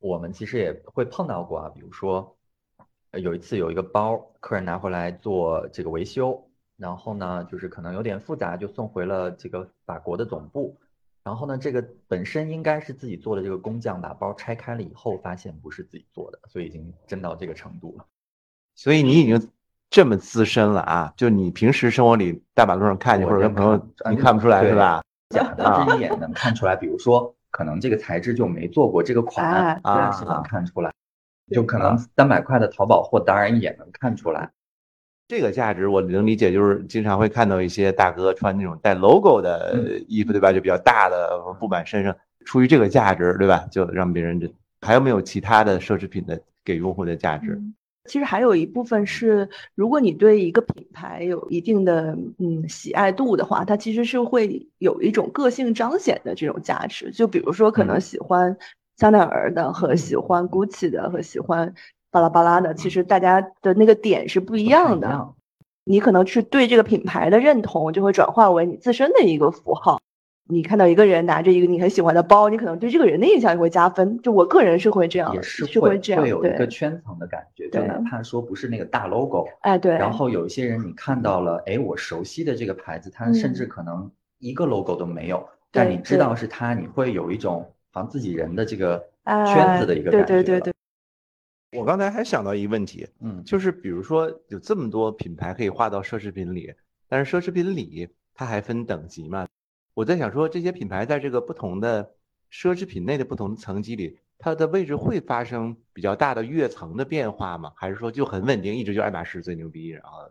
[0.05, 2.37] 我们其实也会碰到过啊，比如说，
[3.13, 10.77] 有一次有一个包，客人拿回来做这个维修，然后呢，就是可能有点复杂，就送回了这个法国的总部。
[11.23, 18.05] 然后呢，这个本身应该是自己做的这个工匠把包拆开了以后，发现不是自己做的，所以已经真到这个程度了。
[18.75, 19.49] 所以你已经
[19.89, 21.11] 这么资深了啊？
[21.17, 25.01] 就你平时生活里大马路上看见或者跟朋友，你看不出来是吧？
[25.29, 26.75] 假 的，一眼能看出来。
[26.75, 27.34] 比如说。
[27.55, 30.91] 可能这个材质就没做过这个款啊，是能看出来。
[31.49, 34.51] 就可能三百块的淘宝货，当然也能看出来。
[35.29, 40.51] 这个价值我能理解，就是经常会看到一些大哥穿那种带 logo 的衣服，对吧？
[40.51, 42.13] 就比较大的布满身上，
[42.43, 43.65] 出于这个价值，对吧？
[43.71, 47.61] 就让别人这还有没有其他的奢侈品的给用户的价值？
[48.07, 57.11] 其实还有一部分是，如果你对一个品牌有一定的嗯喜爱度的话，它其实是会有一种个性彰显的这种价值。
[57.11, 58.55] 就比如说，可能喜欢
[58.97, 61.73] 香奈儿的和喜欢 GUCCI 的和喜欢
[62.11, 65.33] 巴拉巴拉的，其实大家的那个点是不一样的。
[65.83, 69.99] 你可能去对这个品牌的认同，就会转化为你自身的一个符号。
[70.47, 74.19] 你看到一个人拿着一个你很喜欢的包，你可能对这个人的印象也会加分。
[74.21, 77.67] 就我个人是会这样，也是会这样，会有一个圈层的感觉。
[77.69, 79.93] 就哪怕说不是那个大 logo，哎对。
[79.93, 90.27] 然后有一些人你看到了，哎，我熟悉的这个牌子，它甚至可能一个 logo 都没有，但你知道是它，你会有一种好像自己人的这个圈子的一个感觉。
[90.27, 90.73] 对对对对。
[91.75, 96.71] 我刚才还想到一个问题，嗯，就是比如说有这么多品牌可以划到奢侈品里，
[97.09, 98.07] 但是奢侈品里。
[98.37, 99.47] 它还分等级嘛。
[99.95, 102.11] 我在想说，这些品牌在这个不同的
[102.51, 107.71] 奢侈品类的不同的层级里，它的位置会发生比较大的跃层的变化吗？
[107.77, 109.87] 还是说就很稳定，一直就爱马仕最牛逼？
[109.87, 110.29] 然后，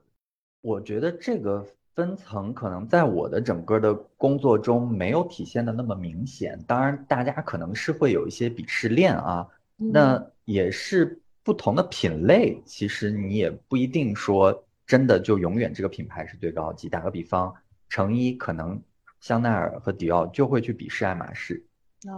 [0.60, 6.62] 我觉得这个分层可能在我的整个的工作中没有体现的那么明显。
[6.66, 9.48] 当然，大家可能是会有一些鄙视链啊，
[9.78, 16.86] 那也是不同的品类，其实你也不一定说真的就永远这个品牌是最高级。
[16.86, 17.54] 打个比方，
[17.88, 18.78] 成衣可能
[19.24, 21.64] 香奈儿和迪奥就会去鄙视爱马仕，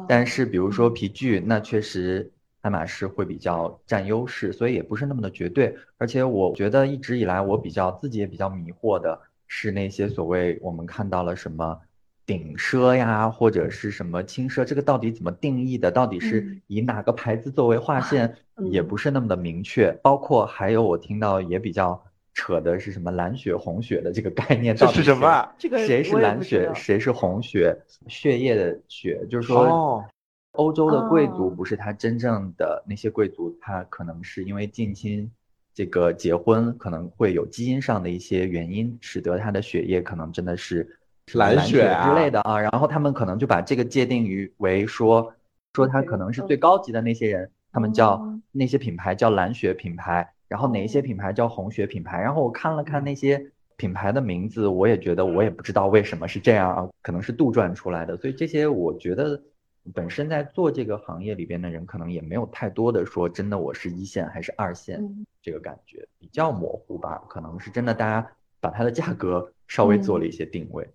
[0.08, 2.32] 但是比如说皮具，那确实。
[2.62, 5.72] 爱马仕会比较占优势，所以也不是那么的绝对。
[5.98, 11.80] 而且我觉得一直以来，我比较自己也比较迷惑的是那些所谓我们看到了什么
[12.26, 15.92] 顶奢呀，或者是什么轻奢，这个到底怎么定义的？
[15.92, 18.34] 到底是以哪个牌子作为划线，
[18.68, 19.92] 也不是那么的明确。
[20.02, 22.02] 包括还有我听到也比较
[22.36, 25.48] 扯的是什么蓝血红血的这个概念，这是什么？
[25.58, 27.76] 这个谁是蓝血，谁是红血？
[28.06, 30.04] 血液的血，就是说。
[30.52, 35.30] 欧洲的贵族不是他真正的那些贵族，他可能是因为近亲
[35.74, 40.98] 这个结婚，可能会有基因上的一些原因，使得他的血液可能真的是
[41.34, 42.58] 蓝血之类的啊。
[42.58, 45.30] 然后他们可能就把这个界定于为说，
[45.74, 52.20] 说他可能是最高级的那些人，他们叫那些品牌叫蓝血品牌，然后哪一些品牌叫红血品牌。
[52.20, 58.16] 然后我看了看那些品牌的名字，我也觉得我也不知道为什么是这样啊，可能是杜撰出来的。
[58.16, 59.42] 所以这些我觉得。
[59.94, 65.00] 本身在做这个行业里边的人，可能也没有太多的说真的，我是一线还是二线，
[65.40, 67.22] 这个感觉比较模糊吧。
[67.28, 68.28] 可能是真的，大家
[68.58, 70.90] 把它的价格稍微做了一些定位。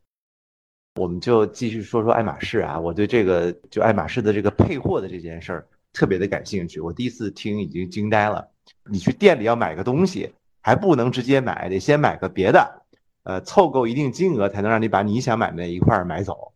[1.00, 6.82] 我们就继续说说爱马仕啊，我对这个就爱马仕的这个配货的这件事儿特别的感兴趣。
[6.82, 8.51] 我第一次听已经惊呆了。
[8.90, 12.82] 你去店里要买个东西，还不能直接买，得先买个别的，
[13.24, 16.52] 呃，凑够一定金额才能让你把你想买的那一块儿买走。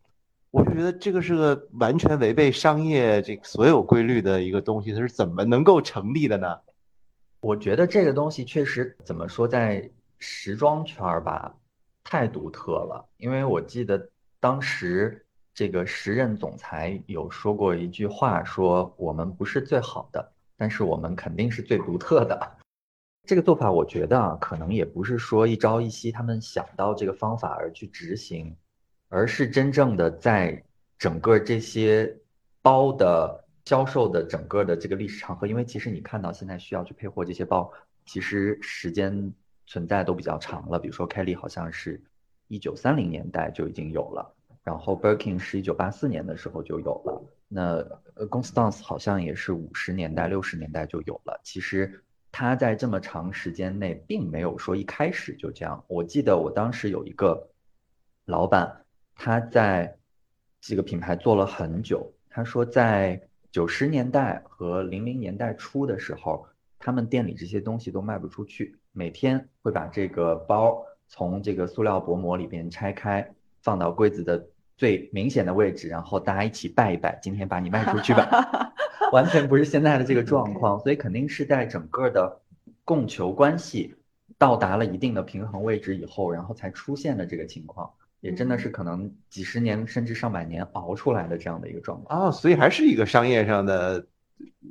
[0.50, 6.58] 我就觉得这个是个完全违背商业这个所有规律的一个东西，它是怎么能够成立的呢？
[7.40, 11.54] 我觉得这个东西确实怎么说，在时装圈儿吧，
[12.02, 13.06] 太独特了。
[13.18, 14.08] 因为我记得
[14.40, 22.56] 当时这个时任总裁有说过一句话，说我们不是最好的，但是我们肯定是最独特的。
[23.24, 28.56] 这个做法，我觉得啊，可能也不是说一朝一夕他们想到这个方法而去执行。
[29.08, 30.60] 而是真正的在
[30.98, 32.12] 整个这些
[32.60, 37.72] 包的销售的整个的这个历史长河，因为其实你看到现在需要去配货这些包，
[38.04, 39.32] 其实时间
[39.64, 40.76] 存在都比较长了。
[40.76, 42.02] 比如说 Kelly 好像是
[42.48, 44.34] 一九三零年代就已经有了，
[44.64, 47.15] 然后 Birkin 是一九八四年的时候就有了，
[47.48, 47.76] 那
[48.14, 51.40] 呃 Constance 好像也是五十年代六十年代就有了。
[51.44, 55.84] 其实它在这么长时间内并没有说一开始就这样。
[55.88, 57.48] 我记得我当时有一个
[58.24, 58.82] 老板。
[59.18, 59.96] 他在
[60.60, 62.12] 这个品牌做了很久。
[62.28, 63.18] 他说，在
[63.50, 66.46] 九十年代和零零年代初的时候，
[66.78, 68.76] 他们店里这些东西都卖不出去。
[68.92, 73.26] 每天会把这个包从这个塑料薄膜里边拆开，
[73.62, 74.46] 放到柜子的
[74.76, 78.72] 最明显的位置，然后大家一起拜一拜，今天把你卖出去吧。
[79.12, 82.40] 完全不是现在的这个状况，所以肯定是在整个的
[82.84, 83.94] 供求关系
[84.36, 87.90] 到达了一定的平衡位置以后，然后才出现的这个情况。
[88.20, 94.06] 也真的是可能几十年甚至上百年熬出来的这样的一个状况啊，所以还是一个商业上的。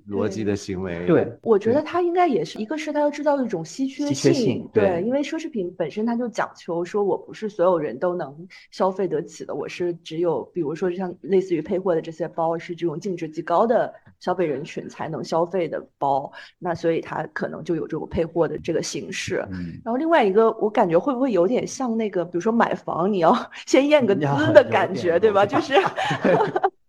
[0.08, 19.38] 逻辑的行为，对，我觉得它应该也是一个是它要制造一种稀缺性，对，因为奢侈品本身它就讲求说我不是所有人都能消费得起的，我是只有比如说像类似于配货的这些包是这种净值极高的消费人群才能消费的包，那所以它可能就有这种配货的这个形式。
[19.84, 23.36] 然后另外一个，我感觉会不会有点像那个，比如说买房你要
[23.66, 24.22] 先验个资
[24.54, 25.46] 的感觉，对吧？
[25.46, 25.74] 就是。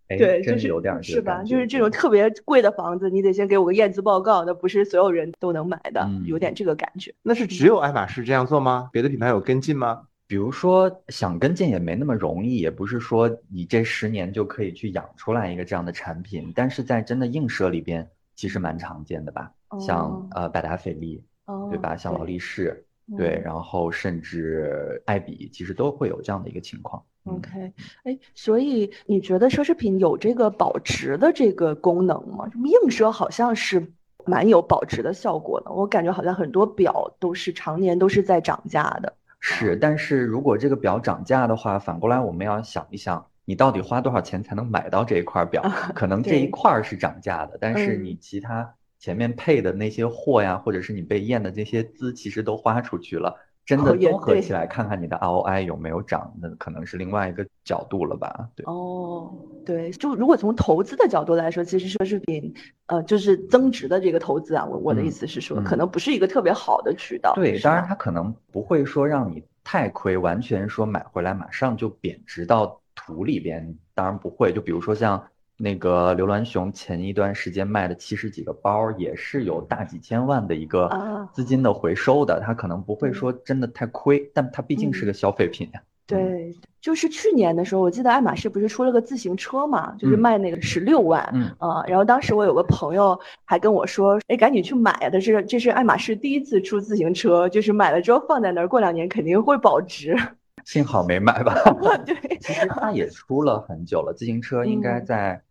[0.07, 0.67] 对，就是
[1.01, 1.43] 是吧？
[1.43, 7.13] 就是这种特别贵的房子，你得先给我个验资报告，那不是所有人都能买的，有点这个感觉。
[7.21, 8.89] 那是只有爱马仕这样做吗？
[8.93, 10.03] 别的品牌有跟进吗？
[10.27, 19.51] 比如说想跟进也没那么容易，也不是说你这十年就可以去养出来一个这样的产品，但是在真的映射里边，其实蛮常见的吧？
[19.79, 21.23] 像呃百达翡丽，
[21.69, 21.95] 对吧？
[21.95, 22.85] 像劳力士，
[23.15, 27.01] 对，然后甚至爱彼，其实都会有这样的一个情况。
[27.23, 27.71] OK，
[28.03, 32.49] 哎，所以你觉得奢侈品有这个保值的这个功能吗？
[32.55, 33.85] 硬奢好像是
[34.25, 39.13] 蛮有保值的效果的，我感觉好像很多表都是常年都是在涨价的。
[39.39, 45.61] 是，但是如果这个表涨价的话，反过来我们要想一想，你到底花多少钱才能买到这一块表？
[45.93, 53.35] 可能这一块是涨价的，但是你其他前面配的那些货呀，或者是你被验的这些资，其实都花出去了。
[53.65, 58.47] 真的综合起来看看你的 ROI 有没有涨，那可能是另外一个角度了吧？
[58.55, 59.29] 对，哦，
[59.65, 62.53] 对，就如果从投资的角度来说，其实奢侈品，
[62.85, 67.33] 呃，就是增值的这个投资啊，我我的意嗯思是说，嗯可能不是一个特别好的渠道。
[67.35, 74.53] 对，当然它可能不会说让你太亏，完全说买回来马上就贬值到土里边，当然不会。
[74.53, 75.27] 就比如说像
[75.57, 85.81] 那个刘銮雄前一段时间卖的七十几个包，也是有大几千万的一个啊资金的回收的，他可能不会嗯说真的太亏，但他毕竟是嗯个消费品呀。
[86.05, 95.09] 对，就是去年的时候，我记得爱马仕不是出了个自行车嘛，就是嗯卖那个十六万，嗯啊，然后当时我有个朋友还跟我说，哎，赶紧去买啊！
[95.09, 100.15] 这是这是爱马仕第一次出自行车，就是买了之后放在那儿，过两年肯定会保值。
[100.63, 101.53] 幸好没买吧。
[102.05, 105.41] 对，其实它也出了很久了，自行车应该嗯在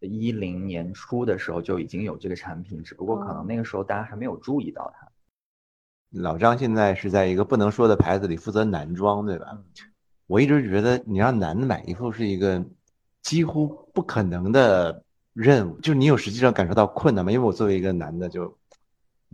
[0.00, 5.06] 一零年初的时候就已经有这个产品，只不过可哦能那个时候大家还没有注意到它。
[6.10, 9.48] 老张现在是在一个不能说的牌子里负责男装，对吧？
[9.52, 9.64] 嗯
[10.28, 12.60] 我一直觉得你让男的买衣服是一个
[13.22, 17.30] 几乎不可能的任务，就是你有实际上感受到困难吗？
[17.30, 18.46] 因为我作为一个男的就，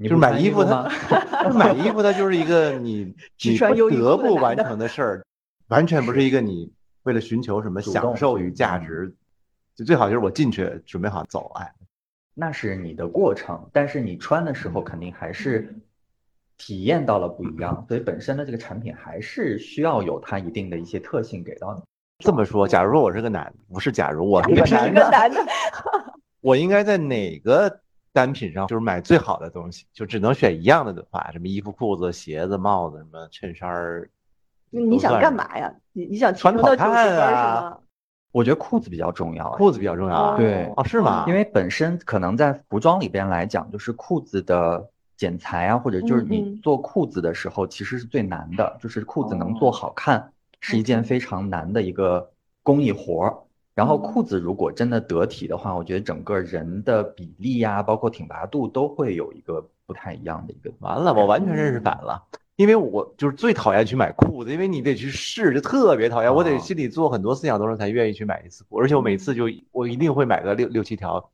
[0.02, 0.86] 就是买衣服吗？
[1.08, 3.06] 它， 买衣服它就是一个你
[3.56, 5.24] 不得不完成的事儿，
[5.68, 6.70] 完全不是一个你
[7.04, 9.14] 为了寻求什么享受与价嗯值，
[9.83, 11.74] 就最好就是我进去准备好走，哎，
[12.35, 15.74] 那是你的过程，但是你穿的时候肯定还是
[16.57, 21.83] 体验到了不一样，所以本身的这个产品还是需要有它一定的一些特性给到你。
[22.20, 25.45] 这么说，假如说我是个男，不是假如我 是个男的，男的，
[26.41, 27.80] 我应该在哪个
[28.12, 29.85] 单品上就是买最好的东西？
[29.93, 34.09] 就只能选一样的的话，什么衣服、裤子、鞋子、帽子，什么衬衫儿，
[34.70, 35.20] 你想？
[35.20, 35.74] 干嘛呀？
[35.93, 37.78] 你你想穿升到九十得好看分是啊吗？
[38.33, 40.37] 我觉得裤子比较重要，裤子比较重要啊。
[40.37, 41.24] 对哦，是吗？
[41.28, 52.30] 因为本身可能在服装里边来讲，就是裤子的剪裁啊，或者就是嗯你嗯做裤子的时候，其实是最难的，就是裤子能做哦好看是一件非常难的一个
[52.62, 53.37] 工艺活儿。
[53.74, 60.70] 然后嗯裤子如果真的得体的话，我觉得整个人的比例呀、包括挺拔度都会有一个不太一样的一个。
[60.80, 62.22] 完了，我完全认识嗯反了。
[62.62, 66.32] 因为我就是最讨厌去买裤子，因为你得去试，就特别讨厌。
[66.32, 71.28] 我得哦心里做很多思想斗争才愿意去买一次裤，而且我每次就我一定会买个六六七条，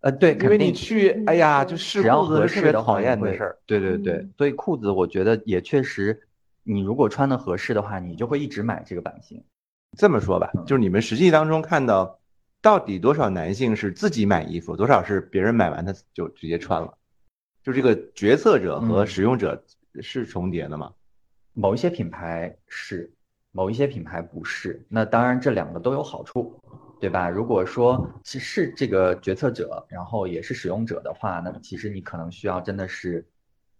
[0.00, 3.58] 呃，对，因为你去，哎呀，就嗯试裤子是特别讨厌的事儿。
[3.64, 6.20] 对对对嗯，所以裤子我觉得也确实，
[6.62, 9.42] 你如果穿的合适的话，你就会一直买这个版型。
[9.96, 12.18] 这么说吧，嗯就是你们实际当中看到，
[12.60, 16.92] 到底多少男性是自己买衣服，多少是别人买完他就直接穿了？
[17.62, 19.64] 就这个决策者和嗯使用者
[20.00, 20.92] 是重叠的吗？
[21.52, 23.12] 某一些品牌是，
[23.52, 24.84] 某一些品牌不是。
[24.88, 26.58] 那当然，这两个都有好处，
[27.00, 27.28] 对吧？
[27.28, 33.24] 如果说是是这个决策者，然后也是使用者的话，那么其实你可能需要真的是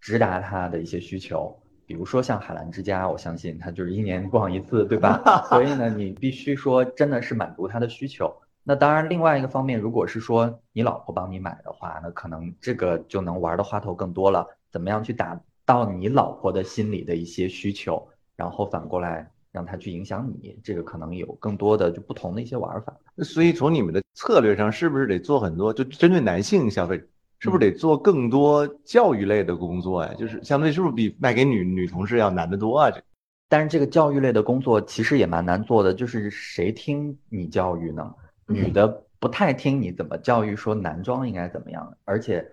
[0.01, 1.61] 直达他的一些需求。
[1.87, 5.21] 比如说像海澜之家，我相信他就是一年逛一次，对吧？
[5.51, 8.35] 所以呢，你必须说真的是满足他的需求。
[8.63, 14.47] 那当然，另外一个方面，如果是说你老婆帮你买的话，那可能这个就能玩的花头更多了。
[14.71, 18.07] 怎么样去达到你老婆的心里的一些需求，
[18.37, 22.95] 然后反过来让她去影响你，这个可能有更多的就不同的一些玩法。
[23.19, 25.73] 所以从你们的策略上，是不是得做很多？
[25.73, 27.05] 就针对男性消费者，
[27.39, 30.13] 是不是得做更多教育类的工作呀？
[30.15, 32.91] 就是相对是不是比卖给女女同事要难得多啊？
[32.91, 33.03] 这
[33.49, 38.13] 但是这个教育类的工作其实也蛮难做的，就是谁听你教育呢？
[38.47, 42.45] 女的不太听你怎么教育，说男装应该怎么样，而且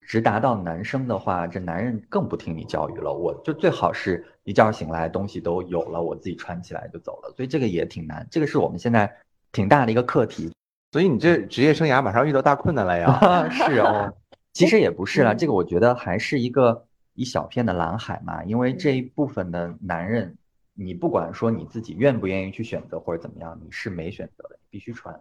[0.00, 3.12] 直达到男生的话，这男人更不听你教育了。
[3.12, 9.10] 我就最好是一觉醒来东西都有了，我自己穿起来就走了，所以这个也挺难，这个是我们现在
[9.52, 10.50] 挺大的一个课题。
[10.92, 13.48] 所以你这职业生涯马上遇到大困难了呀？
[13.50, 14.12] 是哦，
[14.52, 16.84] 其实也不是啦，嗯这个我觉得还是一个
[17.14, 20.36] 一小片的蓝海嘛，因为这一部分的男人，
[20.74, 25.14] 你不管说你自己愿不愿意去选择或者怎么样，你是没选择的，必须穿。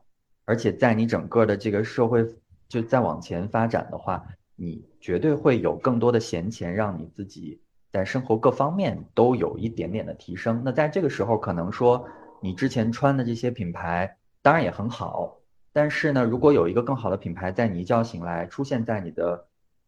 [0.45, 2.25] 而且在你整个的这个社会
[2.67, 4.25] 就再往前发展的话，
[4.61, 7.61] 你绝对会有更多的闲钱，让你自己
[7.93, 10.61] 在生活各方面都有一点点的提升。
[10.65, 12.05] 那在这个时候，可能说
[12.41, 15.37] 你之前穿的这些品牌当然也很好，
[15.71, 19.47] 但是呢，如果有一个更好的品牌在你一觉醒来出现在你的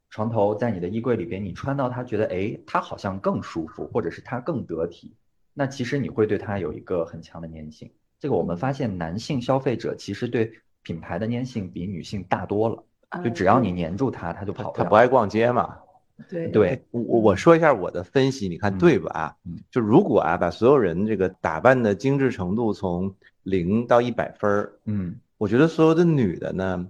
[0.10, 5.14] 床头，在你的衣柜里边，你穿到它觉得哎，它好像更舒服，或者是它更得体，
[5.54, 7.92] 那其实你会对它有一个很强的粘性。
[8.20, 12.82] 这个我们发现，男性消费者其实对品牌的粘性比女性大多了。
[13.20, 14.84] 就只要你黏住它，它就跑不了。
[14.84, 15.78] 他不爱逛街嘛？
[16.30, 19.36] 对对，我我我说一下我的分析，你看嗯对吧？
[19.46, 26.86] 嗯就如果啊，把所有人这个打扮的精致程度从零到一百分儿，嗯我觉得所有的女的呢，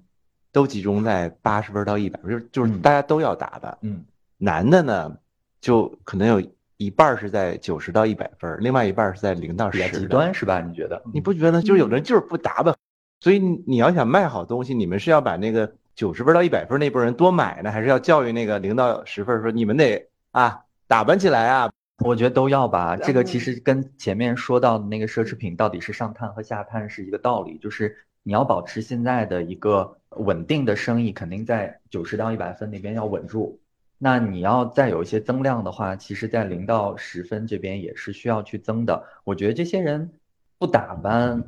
[0.52, 3.78] 都集中在八十分到一百分，就是就是嗯大家都要打扮。
[3.82, 4.04] 嗯
[4.38, 5.18] 男的呢，
[5.62, 6.44] 就可能有
[6.76, 9.78] 一半儿是在九十到一百分儿，另外一半儿是在零到十。
[9.78, 10.60] 比较极端是吧？
[10.60, 11.02] 你觉得？
[11.14, 11.62] 你不觉得？
[11.62, 12.76] 就是有的人就是不打扮，
[13.22, 21.72] 所以你你要想卖好东西，你们是要把那个九十分到一百分那波人多买呢，还是要教育那个零到十分说你们得啊打扮起来啊？
[22.04, 22.98] 我觉得都要吧。
[22.98, 33.60] 这个其嗯实跟前面说到的那个奢侈品到底是上探和下探是一个道理，就是你要保持现在的一个稳定的生意，肯定在九十到一百分那边要稳住。
[34.00, 39.06] 那你要再有一些增量的话，其实在零到十分这边也是需要去增的。
[39.24, 40.12] 我觉得这些人
[40.58, 41.44] 不打扮，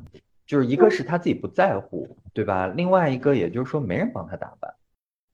[0.46, 2.66] 就是一个是他自己不在乎，对吧？
[2.66, 4.74] 另外一个也就是说没人帮他打扮。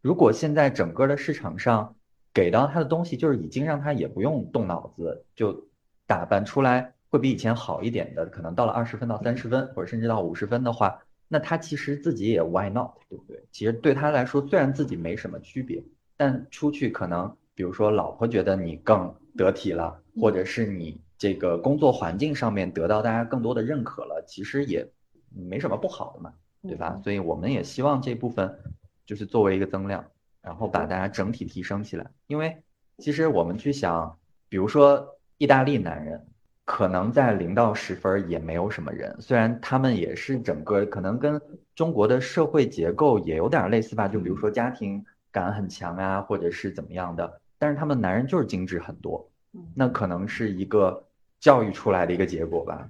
[0.01, 1.95] 如果现在整个的市场上
[2.33, 5.69] 给到他的东西，就是已经让他也不用动脑子就
[6.07, 13.45] 打扮出来，会比以前好一点的，可能到了二十分到三十分，或者甚至到五十分的话，那他其实自己也 why not，对不对？
[13.51, 15.83] 其实对他来说，虽然自己没什么区别，
[16.17, 24.89] 但出去可能，比如说老婆觉得你更得体了，或者是你这个工作环境上面得到大家更多的认可了，其实也
[25.35, 27.01] 没什么不好的嘛，对吧？
[27.03, 28.59] 所以我们也希望这部分
[29.07, 30.05] 就是作为一个增量，
[30.43, 32.07] 然后把大家整体提升起来。
[32.27, 32.63] 因为
[32.99, 34.19] 其实我们去想，
[34.49, 36.25] 比如说意大利男人，
[36.65, 41.41] 可能在零到十分也没有什么人，虽然他们也是整个可能跟
[41.75, 49.29] 中国的社会结构也有点类似吧，就比如说家庭感很强啊，或者是怎么样的，但是他们男人就是精致很多，
[49.75, 51.05] 那可能是一个
[51.41, 52.89] 教育出来的一个结果吧。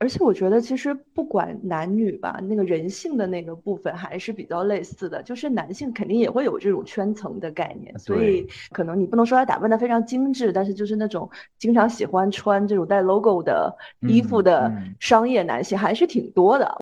[0.00, 16.78] 而且我觉得，其实不管男女吧，那个人性的那个部分还是比较类似的，就是男性肯定也会有这种圈层的概念，所以可能你不能说他打扮的非常精致，但是就是那种经常喜欢穿这种带 logo 的衣服嗯的嗯商业男性还是挺多的。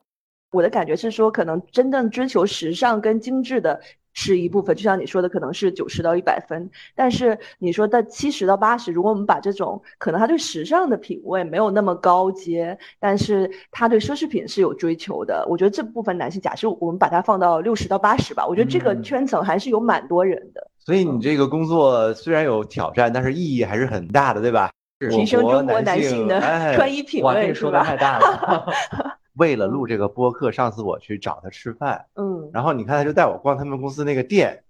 [0.53, 3.79] 我的感觉是说，可能真正追求时尚跟精致的
[4.15, 6.71] 是一部分，就像你说的，可能是九十到一百分。
[6.95, 24.71] 但是你说的七十到八十，如果我们把这种可能他对时尚的品味没有那么高阶，但是他对奢侈品是有追求的，我觉得这部分男性，假设我们把它放到六十到八十吧，我觉得这个嗯圈层还是有蛮多人的，所以你这个工作虽然有挑战，但是意义还是很大的，对吧？
[25.11, 29.18] 提升中国男性性的哎穿衣品味，说的太大了。
[29.39, 34.63] 为了录这个播客，上次我去找他吃饭，嗯，然后你看他就带我逛他们公司那个店，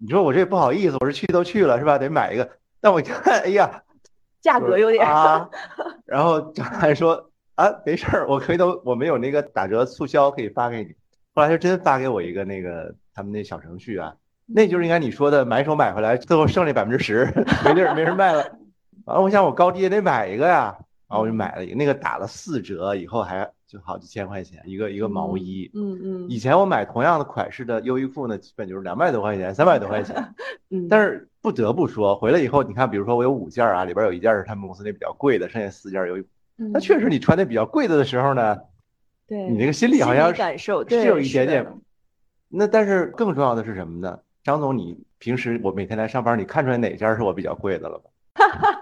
[0.00, 1.98] 你说我这不好意思，我说去都去了是吧？
[1.98, 2.48] 得买一个，
[2.80, 3.82] 但我一看， 哎呀，
[4.40, 5.48] 价格有点啊，
[6.06, 10.94] 然后张翰说啊，没事儿，我可以都我们有那个打折促销可以发给你。
[11.34, 14.14] 后来就真发给我一个那个他们那小程序啊，
[14.46, 17.26] 那就是应该你说的买手买回来，最后剩那百分之十
[17.64, 18.44] 没地儿没人卖了。
[19.06, 20.76] 完了，我想我高低也得买一个呀，
[21.08, 25.70] 然后我就买了一个，那个打了四折，以后还就好几千块钱一个一个毛衣。
[25.74, 30.16] 嗯嗯以前我买同样的款式的优衣库呢，基本就是两百多块钱、三百多块钱。
[30.70, 36.28] 嗯，但是不得不说，回来以后，你看，比如说我有五件啊，里边有一件是他们公司那比较贵的，剩下四件儿优衣库。
[36.56, 38.58] 那嗯确实，你穿那比较贵的的时候呢，
[39.28, 41.66] 对你那个心里好像是感受是有一点点。
[42.48, 44.18] 那但是更重要的是什么呢？
[44.42, 48.10] 张总，你平时我每天来上班，你看出来哪件是我比较贵的了吧？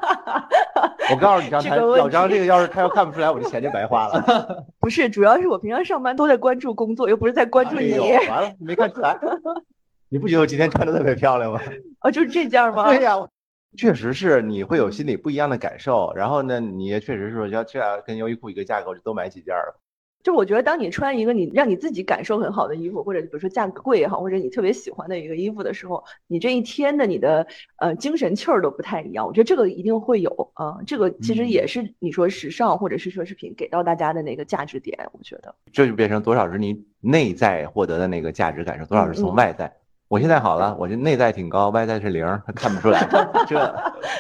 [1.13, 4.67] 我告诉你，张他这个问老张这个要是他要看不出来，我这钱就白花了。
[4.81, 7.93] 不是，主要是我平常上班都在关注工作，又不是在关注你。
[7.93, 9.19] 哎完了，没看出来。
[10.09, 11.61] 你不觉得我今天穿的特别漂亮吗？
[12.01, 12.89] 哦，就是这件吗？
[12.89, 13.17] 对呀，
[13.77, 16.13] 确实是你会有心里不一样的感受。
[16.15, 19.81] 然后呢，你也确实是说，要这样跟优衣库一个价格，我就多买几件了。
[20.23, 27.47] 就我觉得，当你穿一个你让你自己感受很好的衣服，或者比如说价格贵也好，或者你特别喜欢的一个衣服的时候，你这一天的你的
[27.77, 29.25] 呃精神气儿都不太一样。
[29.25, 34.99] 我觉得这个一定会有啊、这个其实也是你说时尚或者是奢侈品给到大家的那个价值点。
[35.13, 39.73] 我觉得，这就变成多少是你内在获得的那个价值感受，多少是从嗯外在。
[40.09, 43.09] 我现在好了，我这内在挺高，外在是零，他看不出来。
[43.47, 43.57] 这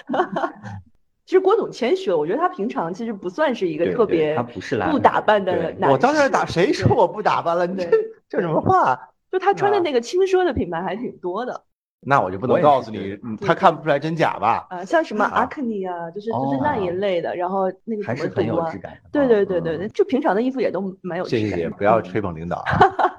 [1.26, 7.66] 其实郭总谦虚了，我觉得他平常其实不算是一个特别他不是懒不打扮的对男我当然士打，谁说我不打扮了？
[7.66, 7.98] 你这对
[8.28, 8.96] 这什么话？
[9.28, 11.64] 就他穿的啊那个轻奢的品牌还挺多的
[12.00, 14.68] 那我就不能告诉你他看不出来真假吧？
[14.70, 19.10] 啊、像什么啊 Acne 啊，就是就是那一哦类的，然后那个还是很有质感的。
[19.10, 21.56] 对对对对就平常的衣服也都蛮有质感的。
[21.56, 22.70] 谢谢不要嗯吹捧领导啊。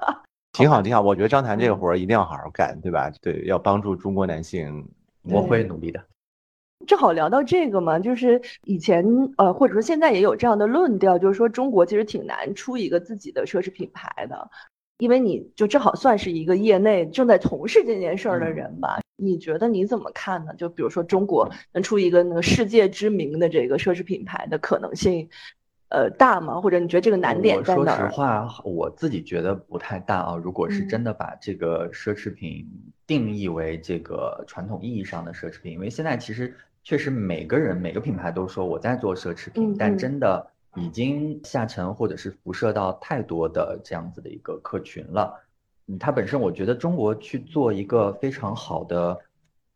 [0.56, 3.12] 挺好挺好，我觉得张谭这个活儿一定要好好干，对吧？
[3.20, 4.88] 对，要帮助中国男性。
[5.24, 6.00] 我会努力的。
[6.86, 9.04] 正好聊到这个嘛，就是以前
[9.36, 14.50] 呃，或者说现在也有这样的论调，就是说中国其实挺难出一个自己的奢侈品牌的，
[14.98, 19.00] 因为你就正好算是一个业内正在从事这件事儿的人吧。
[19.20, 20.54] 你觉得你怎么看呢？
[20.54, 25.28] 就比如说中国能出一个那个世界知名的这个奢侈品牌的可能性，
[25.88, 26.60] 呃，大吗？
[26.60, 28.08] 或者你觉得这个难点说在哪儿？
[28.08, 30.36] 实话，我自己觉得不太大啊。
[30.36, 32.64] 如果是嗯真的把这个奢侈品
[33.08, 36.54] 定义为这个传统意义上的奢侈品，因为现在其实
[36.88, 39.98] 确实每个人每个品牌都说我在做奢侈品，嗯但嗯。
[39.98, 45.38] 真的已经下沉或者是辐射到太多的这样子的一个客群了。
[45.88, 49.14] 嗯，它本身我觉得中国去做一个非常好的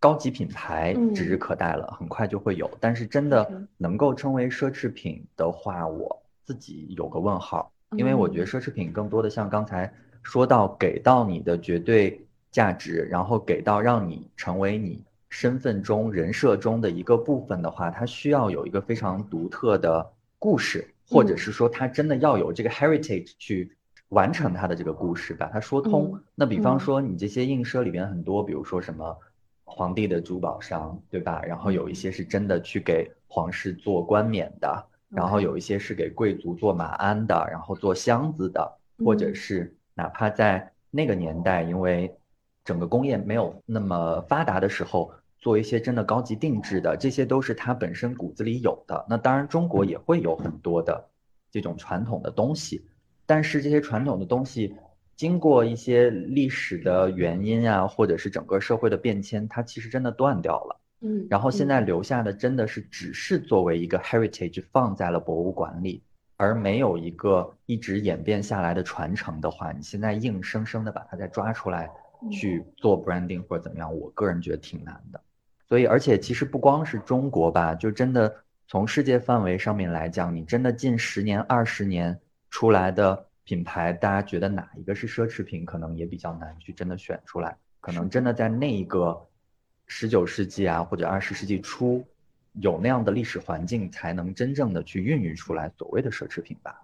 [0.00, 1.12] 高级品牌嗯。
[1.12, 2.70] 指日可待了，很快就会有。
[2.80, 3.46] 但是真的
[3.76, 8.46] 能够称为奢侈品的话，我自己有个问号，因为我觉得嗯。
[8.46, 9.92] 奢侈品更多的像刚才
[10.22, 23.72] 说到，给到你的绝对价值，然后给到让你成为你身份中、人设中的一个部分的话，它需要有一个非常独特的故事，或者嗯是说它真的要有这个 heritage 去
[24.10, 26.10] 完成它的这个故事，把它说通。
[26.12, 29.16] 嗯那比方嗯说你这些映射里边很多，比如说什么
[29.64, 31.42] 皇帝的珠宝商，对吧？
[31.42, 38.70] 然后有一些是真的去给皇室做冠冕的，然后有一些是给贵族做马鞍的，然后做箱子的，
[39.02, 42.14] 或者嗯是哪怕在那个年代，因为
[42.64, 45.10] 整个工业没有那么发达的时候，
[45.42, 49.04] 做一些真的高级定制的，这些都是它本身骨子里有的。
[49.08, 51.10] 那当然，中国也会有很多的
[51.50, 52.86] 这种传统的东西，
[53.26, 54.72] 但是这些传统的东西
[55.16, 60.80] 经过一些历史的原因啊，或者是整个社会的变迁，它其实真的断掉了。
[61.00, 66.04] 嗯，然后现在嗯留下的真的是只是作为一个 heritage 放在了博物馆里，
[66.36, 71.90] 而没有一个一直演变下来的传承的话，你现在硬生生的把它再抓出来
[72.22, 75.20] 嗯去做 branding 或者怎么样，我个人觉得挺难的。
[75.68, 78.34] 所以，而且其实不光是中国吧，就真的
[78.68, 82.18] 从世界范围上面来讲，你真的近十年、二十年
[82.50, 87.56] 出来的品牌，大家觉得哪一个是奢侈品，可能也比较难去真的选出来。
[87.80, 89.26] 可能真的在那一个
[89.86, 92.06] 十九世纪啊，或者二十世纪初，
[92.52, 96.80] 有那样的历史环境，才能真正的去孕育出来所谓的奢侈品吧。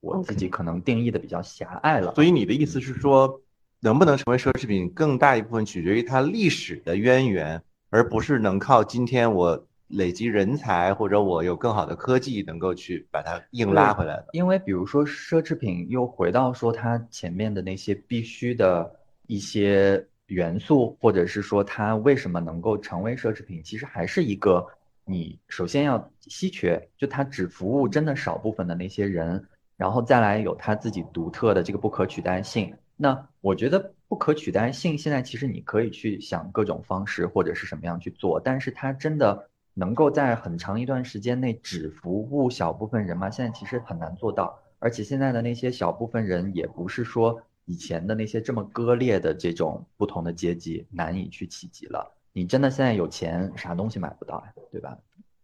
[0.00, 2.12] 我自己可能定义的比较狭隘了。
[2.14, 3.40] 所以你的意思是说，
[3.80, 7.62] 能不能成为奢侈品，更大一部分取决于它历史的渊源，
[7.92, 14.28] 而不是能靠今天我累积人才或者我有更好的科技能够去把它硬拉回来的。
[14.32, 18.90] 因为比如说奢侈品，又回到说它前面的那些必须的
[19.26, 24.66] 一些元素，或者是说它为什么能够成为奢侈品，其实还是一个
[25.04, 32.74] 你首先要稀缺，就它只服务真的少部分的那些人，然后再来有它自己独特的这个不可取代性。
[32.96, 43.30] 那我觉得不可取代性现在其实你可以去想各种方式或者是什么样去做，但是它真的能够在很长一段时间内只服务小部分人吗？
[43.30, 52.12] 现在其实很难做到，而且现在的那些小部分人也不是说以前的那些这么割裂的这种不同的阶级难以去企及了。
[52.34, 54.98] 你真的现在有钱，啥东西买不到呀，对吧？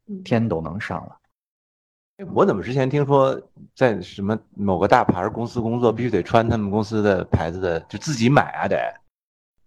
[0.09, 1.17] 嗯天都能上了。
[2.35, 3.41] 我怎么之前听说
[3.77, 8.77] 在什么某个大牌公司工作，必须得穿他们公司的牌子的，就自己买啊得，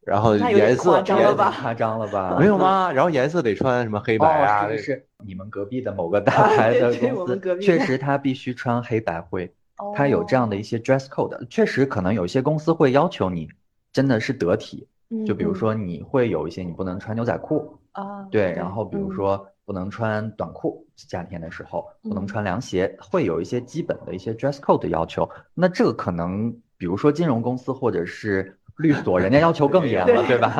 [0.05, 2.35] 然后颜色夸张了吧夸张了吧？
[2.37, 2.91] 没有吗？
[2.91, 4.65] 然后颜色得穿什么黑白啊？
[4.65, 9.49] 哦，是是你们隔壁的某个大牌的公司，确实他必须穿黑白灰，
[9.95, 11.47] 他有这样的一些 dress code。
[11.49, 13.47] 确实，可能有些公司会要求你
[13.93, 25.29] 真的是得体，嗯就比如嗯说你会有一些你不能穿牛仔裤，啊，对，然后比如嗯说不能穿短裤，夏天的时候不能嗯穿凉鞋，会有一些基本的一些 dress code 的要求。
[25.53, 30.59] 那这个可能，比如说金融公司或者是律所，人家要求更严了，对吧？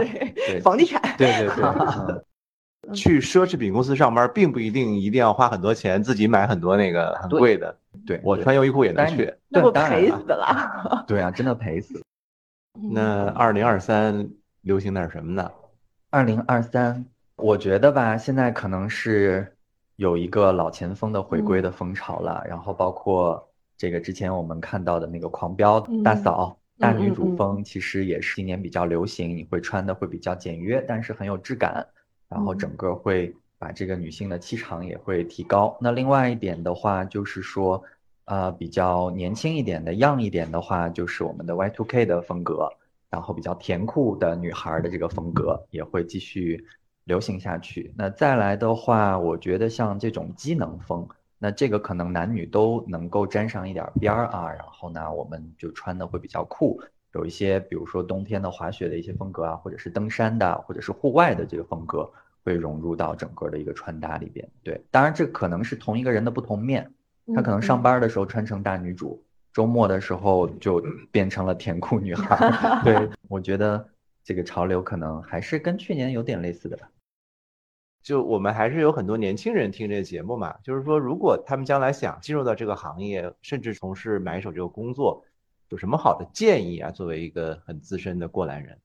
[0.64, 1.64] 房地产，对对对，
[2.88, 7.78] 嗯去奢侈品公司上班，并不一定一定要花很多钱，自己买很多那个很贵的。
[8.08, 9.32] 对，我穿优衣库也能去。
[9.50, 11.06] 那不对当然了赔死了。
[11.08, 12.02] 对啊，真的赔死。
[12.92, 14.28] 那二零二三
[14.62, 15.52] 流行点什么呢？
[16.10, 19.56] 二零二三，我觉得吧，现在可能是
[20.02, 23.48] 有一个老前锋的回归的风潮了，然后包括
[23.78, 31.86] 这个之前我们看到的那个狂飙大嗯嫂、大女主风，其实也是今年比较流行，你会穿的会比较简约，但是很有质感，
[32.28, 35.78] 然后嗯整个会把这个女性的气场也会提高。
[35.80, 37.84] 那另外一点的话，就是说，
[38.26, 42.68] 呃，比较年轻一点的、样一点的话，就是我们的 Y2K 的风格。
[43.12, 46.66] 然后比较甜酷的女孩的这个风格也会继续
[47.06, 47.94] 流行下去。
[47.98, 54.50] 那再来的话，我觉得像这种机能风，那这个可能男女都能够沾上一点边儿啊。
[54.52, 56.82] 然后呢，我们就穿的会比较酷，
[57.14, 62.10] 有一些比如说冬天的滑雪的一些风格啊，或者是登山的，或者是户外的这个风格，
[62.44, 64.48] 会融入到整个的一个穿搭里边。
[64.64, 66.92] 对，当然这可能是同一个人的不同面，
[67.36, 69.22] 他可能上班的时候穿成大女主。
[69.54, 70.82] 周末的时候就
[71.12, 73.86] 变成了甜 酷女孩儿，对 我觉得
[74.24, 76.90] 这个潮流可能还是跟去年有点类似的吧。
[78.04, 85.24] 就我们还是有很多年轻人听这个节目嘛，就是说，如果他们将来想进入到这个行业，甚至从事买手这个工作，
[85.70, 86.90] 有什么好的建议啊？
[86.90, 88.76] 作为一个很资深的过来人，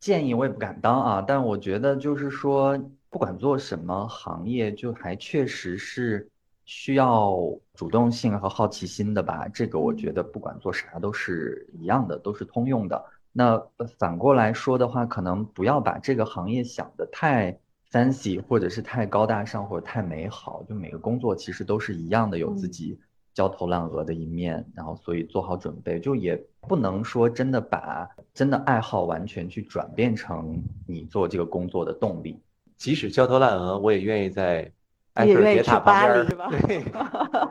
[0.00, 2.78] 建议我也不敢当啊，但我觉得就是说，
[3.10, 6.26] 不管做什么行业，就还确实是
[6.64, 7.36] 需要
[7.74, 9.46] 主动性和好奇心的吧。
[9.48, 13.04] 这个我觉得不管做啥都是一样的，都是通用的。
[13.38, 13.62] 那
[13.98, 17.60] 反过来说的话，可能不要把这个行业想得太
[17.92, 20.64] fancy，或者是太高大上，或者太美好。
[20.66, 22.98] 就每个工作其实都是一样的，有自己
[23.34, 24.66] 焦头烂额的一面。
[24.74, 32.40] 然后，所以做好准备，就也不能说真的把真的爱好完全去转变成你做这个工作的动力。
[32.78, 34.72] 即使焦头烂额，我也愿意在
[35.12, 36.26] 埃菲尔铁塔旁
[36.66, 36.82] 边。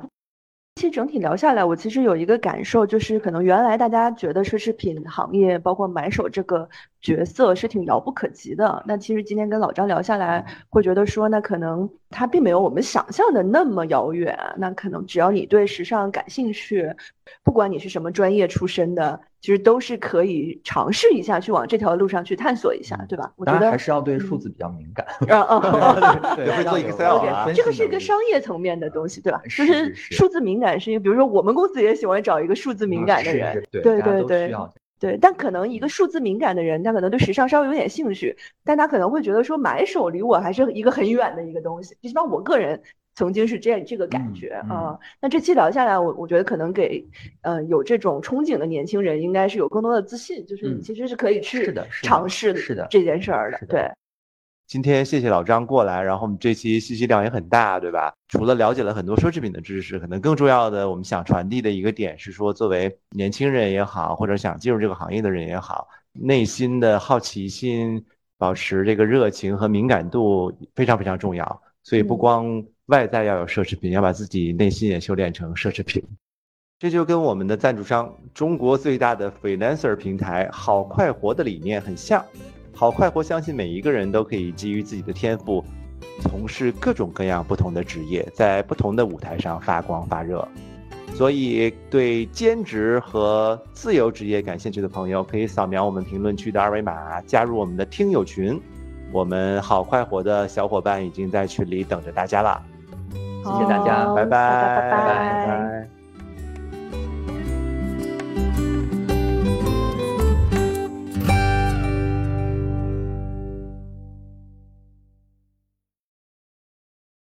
[0.75, 6.67] 其实整体聊下来，我其实有一个感受，就是可能原来大家觉得奢侈品行业，包括买手这个
[7.05, 8.83] 角色是挺遥不可及的。
[8.87, 14.35] 那其实今天跟老张聊下来，会觉得说，那可能他并没有我们想象的那么遥远。
[14.57, 16.91] 那可能只要你对时尚感兴趣，
[17.43, 19.21] 不管你是什么专业出身的。
[19.41, 23.31] 其实都是可以尝试一下，去往这条路上去探索一下，对吧？
[23.35, 25.05] 我觉得还是要对数字比较敏感。
[25.27, 25.61] 嗯嗯，
[26.35, 27.53] 对，会做 Excel。
[27.53, 29.39] 这个是一个商业层面的东西，对吧？
[29.43, 34.55] 就是数字敏感是因为，比如说我们公司也喜欢找一个数字敏感的人，对对对
[34.99, 35.17] 对。
[35.17, 41.95] 但可能一个数字敏感的人，他可能对时尚稍微有点兴趣，但他可能会觉得说买手离我还是一个很远的一个东西。
[42.01, 42.81] 最起码我个人。
[43.17, 47.01] 曾经是这样这个感觉啊，那这期聊下来，我我觉得可能给
[47.43, 51.73] 呃有这种憧憬的年轻人，应该是有更多的自信，就是你其实是可以去
[52.03, 53.59] 尝试是的这件事儿的。
[53.69, 53.89] 对，
[54.67, 58.11] 今天谢谢老张过来，然后我们这期信息量也很大，对吧？
[58.27, 68.03] 除了了解了很多奢侈品的知识，可能更重要的，我们想传递的一个点是说，作为年轻人也好，或者想进入这个行业的人也好，内心的好奇心，
[68.39, 71.61] 保持这个热情和敏感度非常非常重要。
[71.83, 76.03] 所以不光外在要有奢侈品，要把自己内心也修炼成奢侈品。
[76.79, 82.25] 这就跟我们的赞助商中国最大的 freelancer 平台好快活的理念很像。
[82.75, 85.63] 好快活相信每一个人都可以基于自己的天赋，
[86.21, 90.45] 从事各种各样不同的职业，在不同的舞台上发光发热。
[91.13, 98.61] 所以，对兼职和自由职业感兴趣的朋友，可以扫描我们评论区的二维码，加入我们的听友群。
[99.13, 102.61] 我们好快活的小伙伴已经在群里等着大家了，
[103.13, 106.04] 谢谢大家，拜拜，拜拜拜。